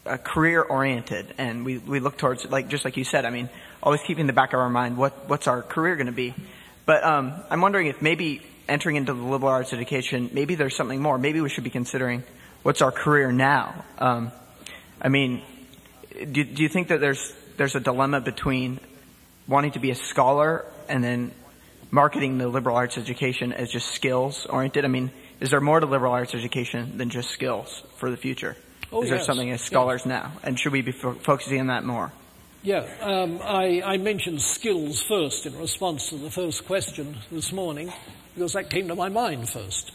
uh, 0.07 0.17
career 0.17 0.61
oriented, 0.61 1.33
and 1.37 1.65
we 1.65 1.77
we 1.77 1.99
look 1.99 2.17
towards 2.17 2.45
like 2.45 2.69
just 2.69 2.85
like 2.85 2.97
you 2.97 3.03
said. 3.03 3.25
I 3.25 3.29
mean, 3.29 3.49
always 3.83 4.01
keeping 4.01 4.21
in 4.21 4.27
the 4.27 4.33
back 4.33 4.53
of 4.53 4.59
our 4.59 4.69
mind 4.69 4.97
what 4.97 5.27
what's 5.29 5.47
our 5.47 5.61
career 5.61 5.95
going 5.95 6.07
to 6.07 6.11
be. 6.11 6.33
But 6.85 7.03
um, 7.03 7.33
I'm 7.49 7.61
wondering 7.61 7.87
if 7.87 8.01
maybe 8.01 8.41
entering 8.67 8.95
into 8.95 9.13
the 9.13 9.21
liberal 9.21 9.51
arts 9.51 9.73
education, 9.73 10.29
maybe 10.33 10.55
there's 10.55 10.75
something 10.75 11.01
more. 11.01 11.17
Maybe 11.17 11.41
we 11.41 11.49
should 11.49 11.63
be 11.63 11.69
considering 11.69 12.23
what's 12.63 12.81
our 12.81 12.91
career 12.91 13.31
now. 13.31 13.85
Um, 13.97 14.31
I 15.01 15.09
mean, 15.09 15.41
do, 16.31 16.43
do 16.43 16.63
you 16.63 16.69
think 16.69 16.89
that 16.89 16.99
there's 16.99 17.33
there's 17.57 17.75
a 17.75 17.79
dilemma 17.79 18.21
between 18.21 18.79
wanting 19.47 19.71
to 19.71 19.79
be 19.79 19.91
a 19.91 19.95
scholar 19.95 20.65
and 20.89 21.03
then 21.03 21.31
marketing 21.91 22.37
the 22.37 22.47
liberal 22.47 22.75
arts 22.75 22.97
education 22.97 23.53
as 23.53 23.71
just 23.71 23.91
skills 23.91 24.45
oriented? 24.45 24.85
I 24.85 24.87
mean, 24.87 25.11
is 25.39 25.51
there 25.51 25.61
more 25.61 25.79
to 25.79 25.85
liberal 25.85 26.13
arts 26.13 26.33
education 26.33 26.97
than 26.97 27.09
just 27.09 27.29
skills 27.29 27.83
for 27.97 28.09
the 28.09 28.17
future? 28.17 28.55
Oh, 28.91 29.03
is 29.03 29.09
there 29.09 29.17
yes. 29.17 29.25
something 29.25 29.51
as 29.51 29.61
scholars 29.61 30.05
now? 30.05 30.31
And 30.43 30.59
should 30.59 30.71
we 30.71 30.81
be 30.81 30.91
fo- 30.91 31.13
focusing 31.13 31.59
on 31.59 31.67
that 31.67 31.83
more? 31.83 32.11
Yeah, 32.63 32.85
um, 33.01 33.39
I, 33.43 33.81
I 33.83 33.97
mentioned 33.97 34.41
skills 34.41 35.01
first 35.01 35.45
in 35.45 35.57
response 35.57 36.09
to 36.09 36.17
the 36.17 36.31
first 36.31 36.65
question 36.65 37.17
this 37.31 37.51
morning 37.51 37.93
because 38.33 38.53
that 38.53 38.69
came 38.69 38.87
to 38.87 38.95
my 38.95 39.09
mind 39.09 39.49
first. 39.49 39.91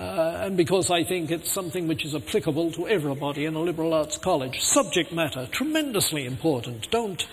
Uh, 0.00 0.42
and 0.44 0.56
because 0.56 0.90
I 0.90 1.02
think 1.02 1.30
it's 1.30 1.50
something 1.50 1.88
which 1.88 2.04
is 2.04 2.14
applicable 2.14 2.70
to 2.72 2.86
everybody 2.86 3.46
in 3.46 3.54
a 3.54 3.60
liberal 3.60 3.92
arts 3.94 4.16
college. 4.16 4.60
Subject 4.60 5.12
matter, 5.12 5.46
tremendously 5.46 6.24
important. 6.24 6.88
Don't 6.90 7.26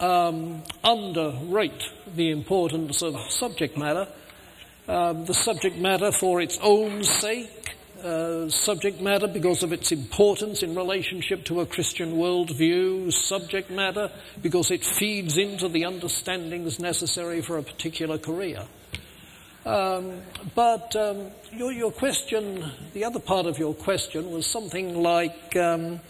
um, 0.00 0.62
underrate 0.82 1.84
the 2.14 2.30
importance 2.30 3.02
of 3.02 3.20
subject 3.30 3.76
matter. 3.76 4.08
Um, 4.86 5.26
the 5.26 5.34
subject 5.34 5.76
matter 5.76 6.10
for 6.12 6.40
its 6.40 6.58
own 6.62 7.04
sake, 7.04 7.76
uh, 8.02 8.48
subject 8.48 9.00
matter 9.00 9.26
because 9.26 9.62
of 9.62 9.72
its 9.72 9.92
importance 9.92 10.62
in 10.62 10.74
relationship 10.74 11.44
to 11.44 11.60
a 11.60 11.66
Christian 11.66 12.14
worldview, 12.14 13.12
subject 13.12 13.70
matter 13.70 14.10
because 14.42 14.70
it 14.70 14.84
feeds 14.84 15.36
into 15.36 15.68
the 15.68 15.84
understandings 15.84 16.78
necessary 16.78 17.42
for 17.42 17.58
a 17.58 17.62
particular 17.62 18.18
career. 18.18 18.62
Um, 19.66 20.22
but 20.54 20.96
um, 20.96 21.26
your, 21.52 21.72
your 21.72 21.92
question, 21.92 22.64
the 22.94 23.04
other 23.04 23.20
part 23.20 23.46
of 23.46 23.58
your 23.58 23.74
question 23.74 24.30
was 24.30 24.46
something 24.46 25.02
like 25.02 25.56
um, 25.56 26.00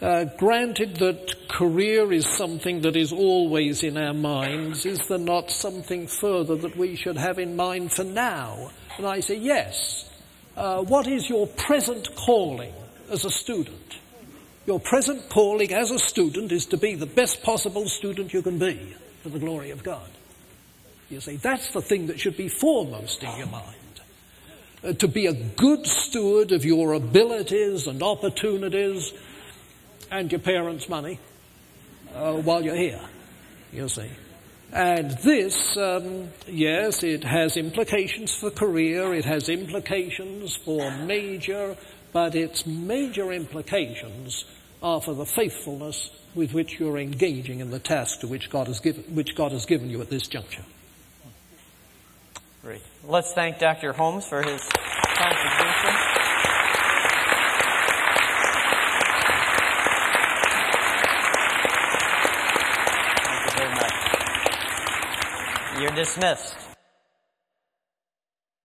uh, 0.00 0.24
granted 0.36 0.96
that 0.96 1.48
career 1.48 2.12
is 2.12 2.26
something 2.26 2.82
that 2.82 2.96
is 2.96 3.12
always 3.12 3.82
in 3.82 3.96
our 3.96 4.12
minds, 4.12 4.84
is 4.84 5.06
there 5.08 5.18
not 5.18 5.50
something 5.50 6.06
further 6.06 6.56
that 6.56 6.76
we 6.76 6.96
should 6.96 7.16
have 7.16 7.38
in 7.38 7.56
mind 7.56 7.92
for 7.92 8.04
now? 8.04 8.70
And 8.98 9.06
I 9.06 9.20
say, 9.20 9.36
yes. 9.38 10.10
Uh, 10.56 10.82
what 10.82 11.06
is 11.06 11.28
your 11.28 11.46
present 11.46 12.14
calling 12.14 12.72
as 13.10 13.24
a 13.24 13.30
student? 13.30 13.98
Your 14.66 14.80
present 14.80 15.28
calling 15.28 15.72
as 15.72 15.90
a 15.90 15.98
student 15.98 16.52
is 16.52 16.66
to 16.66 16.76
be 16.76 16.94
the 16.94 17.06
best 17.06 17.42
possible 17.42 17.88
student 17.88 18.32
you 18.32 18.40
can 18.40 18.58
be 18.58 18.94
for 19.22 19.28
the 19.30 19.38
glory 19.38 19.70
of 19.70 19.82
God. 19.82 20.08
You 21.10 21.20
see, 21.20 21.36
that's 21.36 21.72
the 21.72 21.82
thing 21.82 22.06
that 22.06 22.20
should 22.20 22.36
be 22.36 22.48
foremost 22.48 23.22
in 23.22 23.36
your 23.36 23.46
mind. 23.48 23.74
Uh, 24.82 24.92
to 24.92 25.08
be 25.08 25.26
a 25.26 25.32
good 25.32 25.86
steward 25.86 26.52
of 26.52 26.64
your 26.64 26.92
abilities 26.92 27.86
and 27.86 28.02
opportunities 28.02 29.12
and 30.10 30.30
your 30.30 30.40
parents' 30.40 30.88
money 30.88 31.18
uh, 32.14 32.34
while 32.34 32.62
you're 32.62 32.76
here, 32.76 33.00
you 33.72 33.88
see. 33.88 34.10
And 34.74 35.12
this, 35.12 35.76
um, 35.76 36.30
yes, 36.48 37.04
it 37.04 37.22
has 37.22 37.56
implications 37.56 38.34
for 38.34 38.50
career, 38.50 39.14
it 39.14 39.24
has 39.24 39.48
implications 39.48 40.56
for 40.56 40.90
major, 40.90 41.76
but 42.12 42.34
its 42.34 42.66
major 42.66 43.32
implications 43.32 44.44
are 44.82 45.00
for 45.00 45.14
the 45.14 45.24
faithfulness 45.24 46.10
with 46.34 46.52
which 46.52 46.80
you're 46.80 46.98
engaging 46.98 47.60
in 47.60 47.70
the 47.70 47.78
task 47.78 48.18
to 48.20 48.26
which 48.26 48.50
God 48.50 48.66
has 48.66 48.80
given, 48.80 49.04
which 49.14 49.36
God 49.36 49.52
has 49.52 49.64
given 49.64 49.90
you 49.90 50.00
at 50.00 50.10
this 50.10 50.26
juncture. 50.26 50.64
Great. 52.60 52.82
Let's 53.04 53.32
thank 53.32 53.60
Dr. 53.60 53.92
Holmes 53.92 54.26
for 54.26 54.42
his 54.42 54.60
contribution. 55.16 55.94
Thank 63.22 63.44
you 63.44 63.56
very 63.56 63.74
much. 63.76 64.04
You're 65.84 65.92
dismissed. 65.92 66.63